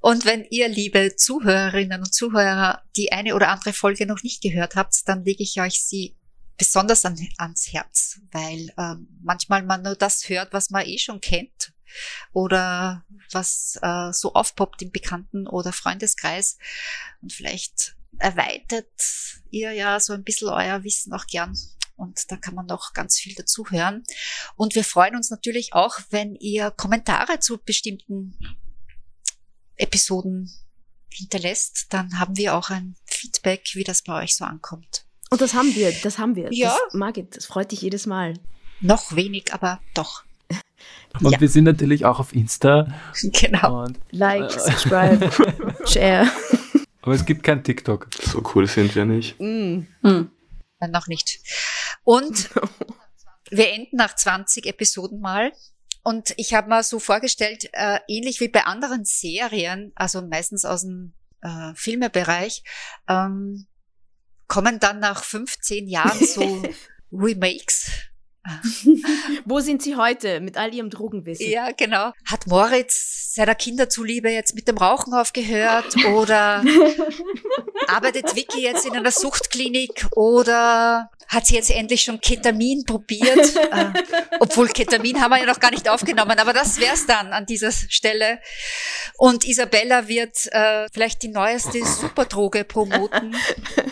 Und 0.00 0.24
wenn 0.24 0.44
ihr, 0.50 0.68
liebe 0.68 1.14
Zuhörerinnen 1.14 2.00
und 2.00 2.14
Zuhörer, 2.14 2.82
die 2.96 3.12
eine 3.12 3.34
oder 3.34 3.48
andere 3.48 3.72
Folge 3.74 4.06
noch 4.06 4.22
nicht 4.22 4.42
gehört 4.42 4.74
habt, 4.74 5.06
dann 5.06 5.24
lege 5.24 5.42
ich 5.42 5.60
euch 5.60 5.82
sie 5.82 6.16
besonders 6.56 7.04
an, 7.04 7.18
ans 7.38 7.72
Herz, 7.72 8.20
weil 8.32 8.72
ähm, 8.78 9.08
manchmal 9.22 9.62
man 9.62 9.82
nur 9.82 9.96
das 9.96 10.28
hört, 10.28 10.52
was 10.52 10.70
man 10.70 10.86
eh 10.86 10.98
schon 10.98 11.20
kennt 11.20 11.72
oder 12.32 13.04
was 13.32 13.78
äh, 13.82 14.12
so 14.12 14.34
aufpoppt 14.34 14.82
im 14.82 14.90
Bekannten- 14.90 15.46
oder 15.46 15.72
Freundeskreis. 15.72 16.58
Und 17.20 17.32
vielleicht 17.32 17.96
erweitert 18.18 18.86
ihr 19.50 19.72
ja 19.72 20.00
so 20.00 20.12
ein 20.12 20.24
bisschen 20.24 20.48
euer 20.48 20.82
Wissen 20.84 21.12
auch 21.12 21.26
gern. 21.26 21.56
Und 21.96 22.30
da 22.30 22.36
kann 22.36 22.54
man 22.54 22.66
noch 22.66 22.94
ganz 22.94 23.18
viel 23.18 23.34
dazu 23.34 23.66
hören. 23.70 24.04
Und 24.56 24.74
wir 24.74 24.84
freuen 24.84 25.16
uns 25.16 25.30
natürlich 25.30 25.74
auch, 25.74 25.98
wenn 26.10 26.34
ihr 26.36 26.70
Kommentare 26.70 27.40
zu 27.40 27.58
bestimmten 27.58 28.38
Episoden 29.80 30.50
hinterlässt. 31.12 31.86
Dann 31.90 32.18
haben 32.18 32.36
wir 32.36 32.54
auch 32.54 32.70
ein 32.70 32.96
Feedback, 33.06 33.70
wie 33.74 33.84
das 33.84 34.02
bei 34.02 34.22
euch 34.22 34.36
so 34.36 34.44
ankommt. 34.44 35.04
Und 35.30 35.40
das 35.40 35.54
haben 35.54 35.74
wir, 35.74 35.92
das 36.02 36.18
haben 36.18 36.34
wir. 36.36 36.48
Ja. 36.52 36.76
Das, 36.86 36.94
Margit, 36.94 37.36
das 37.36 37.46
freut 37.46 37.70
dich 37.72 37.82
jedes 37.82 38.06
Mal. 38.06 38.34
Noch 38.80 39.14
wenig, 39.14 39.52
aber 39.52 39.80
doch. 39.94 40.24
Und 41.20 41.30
Ja. 41.32 41.40
wir 41.40 41.48
sind 41.48 41.64
natürlich 41.64 42.04
auch 42.04 42.18
auf 42.18 42.34
Insta. 42.34 42.92
Genau. 43.22 43.84
Und, 43.84 43.98
Like, 44.10 44.50
Äh. 44.56 44.58
subscribe, 44.58 45.76
share. 45.86 46.30
aber 47.02 47.14
es 47.14 47.24
gibt 47.24 47.42
kein 47.42 47.62
TikTok. 47.62 48.08
So 48.22 48.42
cool 48.54 48.66
sind 48.66 48.94
wir 48.94 49.04
nicht. 49.04 49.38
Mm. 49.40 49.86
Hm. 50.02 50.30
Noch 50.88 51.06
nicht. 51.08 51.40
Und 52.04 52.48
wir 53.50 53.70
enden 53.72 53.96
nach 53.96 54.16
20 54.16 54.64
Episoden 54.66 55.20
mal. 55.20 55.52
Und 56.02 56.32
ich 56.36 56.54
habe 56.54 56.68
mir 56.68 56.82
so 56.82 56.98
vorgestellt, 56.98 57.68
äh, 57.72 58.00
ähnlich 58.08 58.40
wie 58.40 58.48
bei 58.48 58.64
anderen 58.64 59.04
Serien, 59.04 59.92
also 59.94 60.22
meistens 60.22 60.64
aus 60.64 60.82
dem 60.82 61.14
äh, 61.42 61.74
Filmebereich, 61.74 62.62
ähm, 63.08 63.66
kommen 64.46 64.80
dann 64.80 64.98
nach 64.98 65.24
15 65.24 65.86
Jahren 65.88 66.18
so 66.26 66.62
Remakes. 67.12 67.90
Wo 69.44 69.60
sind 69.60 69.82
sie 69.82 69.96
heute 69.96 70.40
mit 70.40 70.56
all 70.56 70.74
ihrem 70.74 70.90
Drogenwissen? 70.90 71.48
Ja, 71.48 71.72
genau. 71.72 72.12
Hat 72.24 72.46
Moritz 72.46 73.34
seiner 73.34 73.54
Kinder 73.54 73.88
zuliebe 73.88 74.30
jetzt 74.30 74.54
mit 74.54 74.66
dem 74.66 74.78
Rauchen 74.78 75.14
aufgehört 75.14 75.94
oder 76.06 76.64
arbeitet 77.86 78.34
Vicky 78.34 78.62
jetzt 78.62 78.86
in 78.86 78.94
einer 78.94 79.12
Suchtklinik 79.12 80.06
oder 80.12 81.10
hat 81.28 81.46
sie 81.46 81.54
jetzt 81.54 81.70
endlich 81.70 82.02
schon 82.02 82.20
Ketamin 82.20 82.84
probiert? 82.84 83.54
äh, 83.56 83.92
obwohl 84.40 84.68
Ketamin 84.68 85.20
haben 85.20 85.30
wir 85.30 85.38
ja 85.38 85.46
noch 85.46 85.60
gar 85.60 85.70
nicht 85.70 85.88
aufgenommen, 85.88 86.38
aber 86.38 86.52
das 86.52 86.80
wär's 86.80 87.06
dann 87.06 87.32
an 87.32 87.46
dieser 87.46 87.70
Stelle. 87.70 88.40
Und 89.16 89.46
Isabella 89.46 90.08
wird 90.08 90.52
äh, 90.52 90.88
vielleicht 90.92 91.22
die 91.22 91.28
neueste 91.28 91.84
Superdroge 91.84 92.64
promoten. 92.64 93.36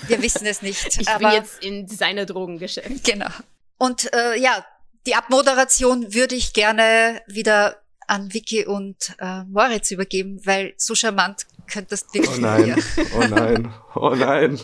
Wir 0.09 0.21
wissen 0.21 0.47
es 0.47 0.63
nicht. 0.63 1.01
Ich 1.01 1.09
aber 1.09 1.31
bin 1.31 1.39
jetzt 1.39 1.63
im 1.63 1.87
Designer-Drogengeschäft. 1.87 3.05
Genau. 3.05 3.31
Und 3.79 4.13
äh, 4.13 4.37
ja, 4.39 4.65
die 5.07 5.15
Abmoderation 5.15 6.13
würde 6.13 6.35
ich 6.35 6.53
gerne 6.53 7.23
wieder 7.27 7.77
an 8.07 8.33
Vicky 8.35 8.67
und 8.67 9.15
äh, 9.19 9.45
Moritz 9.45 9.91
übergeben, 9.91 10.41
weil 10.45 10.75
so 10.77 10.95
charmant 10.95 11.47
könntest 11.71 12.13
wirklich 12.15 12.37
Oh 12.37 12.41
nein, 12.41 12.67
ihr. 12.67 12.77
oh 13.15 13.27
nein, 13.27 13.75
oh 13.95 14.11
nein. 14.15 14.61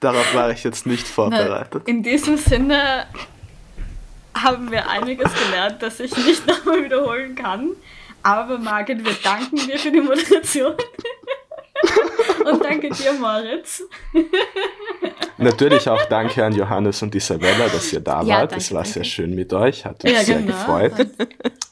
Darauf 0.00 0.34
war 0.34 0.50
ich 0.50 0.62
jetzt 0.62 0.86
nicht 0.86 1.08
vorbereitet. 1.08 1.88
In 1.88 2.02
diesem 2.02 2.36
Sinne 2.36 3.06
haben 4.34 4.70
wir 4.70 4.88
einiges 4.88 5.30
gelernt, 5.34 5.82
das 5.82 6.00
ich 6.00 6.14
nicht 6.16 6.46
nochmal 6.46 6.84
wiederholen 6.84 7.34
kann. 7.34 7.70
Aber 8.22 8.58
Margit, 8.58 9.04
wir 9.04 9.14
danken 9.22 9.56
dir 9.56 9.78
für 9.78 9.90
die 9.90 10.00
Moderation. 10.00 10.74
Und 12.52 12.64
danke 12.64 12.88
dir, 12.90 13.12
Moritz. 13.14 13.82
Natürlich 15.38 15.88
auch 15.88 16.04
danke 16.06 16.44
an 16.44 16.54
Johannes 16.54 17.02
und 17.02 17.14
Isabella, 17.14 17.68
dass 17.68 17.92
ihr 17.92 18.00
da 18.00 18.22
Ja, 18.22 18.38
wart. 18.38 18.52
danke, 18.52 18.56
es 18.64 18.72
war 18.72 18.82
danke. 18.82 18.94
sehr 18.94 19.04
schön 19.04 19.34
mit 19.34 19.52
euch, 19.52 19.84
hat 19.84 20.02
uns 20.04 20.12
Ja, 20.12 20.24
sehr 20.24 20.38
genau. 20.38 20.52
gefreut. 20.52 20.92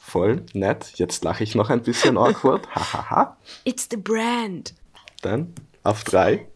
Voll 0.01 0.43
nett. 0.53 0.91
Jetzt 0.95 1.23
lache 1.23 1.43
ich 1.43 1.55
noch 1.55 1.69
ein 1.69 1.81
bisschen 1.81 2.17
awkward. 2.17 2.67
Hahaha. 2.75 3.37
It's 3.63 3.87
the 3.89 3.97
brand. 3.97 4.73
Dann 5.21 5.53
auf 5.83 6.03
drei. 6.03 6.47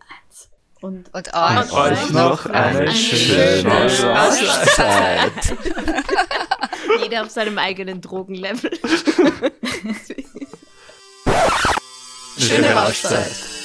Und 0.82 1.14
Und 1.14 1.34
euch, 1.34 1.74
euch 1.74 2.10
noch 2.12 2.46
eine 2.46 2.80
eine 2.80 2.92
schöne 2.92 3.90
schöne 3.90 4.22
Auszeit. 4.22 5.32
Jeder 7.02 7.24
auf 7.24 7.30
seinem 7.32 7.58
eigenen 7.58 8.00
Drogenlevel. 8.02 8.72
schöne 12.38 12.74
Rauschzeit. 12.74 13.59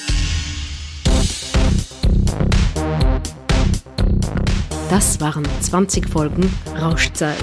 Das 4.95 5.19
waren 5.19 5.43
20 5.59 6.07
Folgen 6.07 6.49
Rauschzeit. 6.81 7.35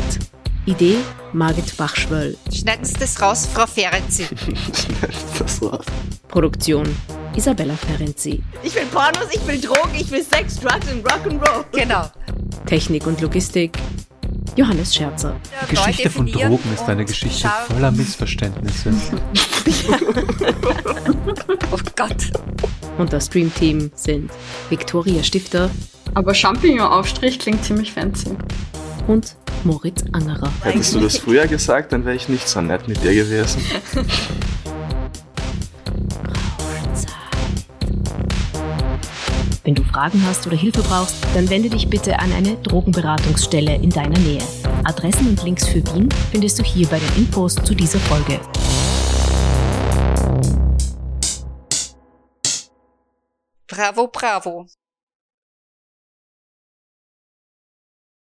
Idee 0.65 0.97
Margit 1.35 1.77
Bachschwöll. 1.77 2.35
schneiden 2.51 2.83
Sie 2.87 2.95
das 2.95 3.21
raus, 3.21 3.47
Frau 3.53 3.67
Ferenzi. 3.67 4.27
das 5.39 5.61
war's. 5.61 5.85
Produktion 6.29 6.89
Isabella 7.37 7.75
Ferenzi. 7.75 8.43
Ich 8.63 8.75
will 8.75 8.87
Pornos, 8.87 9.29
ich 9.35 9.47
will 9.47 9.61
Drogen, 9.61 9.95
ich 9.95 10.11
will 10.11 10.25
Sex, 10.25 10.61
Drugs 10.61 10.91
und 10.91 11.07
Rock'n'Roll. 11.07 11.65
Genau. 11.73 12.11
Technik 12.65 13.07
und 13.07 13.21
Logistik 13.21 13.77
Johannes 14.57 14.95
Scherzer. 14.95 15.37
Die 15.71 15.75
Geschichte 15.75 16.09
von 16.09 16.33
Drogen 16.33 16.73
ist 16.73 16.89
eine 16.89 17.05
Geschichte 17.05 17.49
schauen- 17.49 17.75
voller 17.75 17.91
Missverständnisse. 17.91 18.95
Oh 21.71 21.79
Gott 21.97 22.31
und 22.99 23.13
das 23.13 23.27
Stream-Team 23.27 23.91
sind 23.95 24.31
Viktoria 24.71 25.23
Stifter. 25.23 25.71
Aber 26.15 26.35
Champignon-Aufstrich 26.35 27.39
klingt 27.39 27.65
ziemlich 27.65 27.93
fancy. 27.93 28.37
Und 29.07 29.37
Moritz 29.65 30.05
Angerer. 30.13 30.53
Hättest 30.63 30.95
du 30.95 31.01
das 31.01 31.19
früher 31.19 31.47
gesagt, 31.47 31.93
dann 31.93 32.05
wäre 32.05 32.17
ich 32.17 32.29
nicht 32.29 32.49
so 32.49 32.61
nett 32.61 32.89
mit 32.89 33.03
dir 33.03 33.15
gewesen. 33.15 33.65
Wenn 39.65 39.77
du 39.77 39.85
Fragen 39.85 40.21
hast 40.27 40.45
oder 40.49 40.57
Hilfe 40.57 40.83
brauchst, 40.83 41.15
dann 41.35 41.49
wende 41.49 41.71
dich 41.71 41.89
bitte 41.89 42.19
an 42.19 42.33
eine 42.33 42.57
Drogenberatungsstelle 42.57 43.77
in 43.77 43.91
deiner 43.91 44.19
Nähe. 44.19 44.43
Adressen 44.83 45.29
und 45.29 45.45
Links 45.45 45.69
für 45.69 45.85
Wien 45.95 46.09
findest 46.33 46.59
du 46.59 46.65
hier 46.65 46.89
bei 46.89 46.99
den 46.99 47.25
Infos 47.25 47.55
zu 47.55 47.73
dieser 47.73 48.01
Folge. 48.01 48.41
Bravo, 53.73 54.09
bravo. 54.09 54.67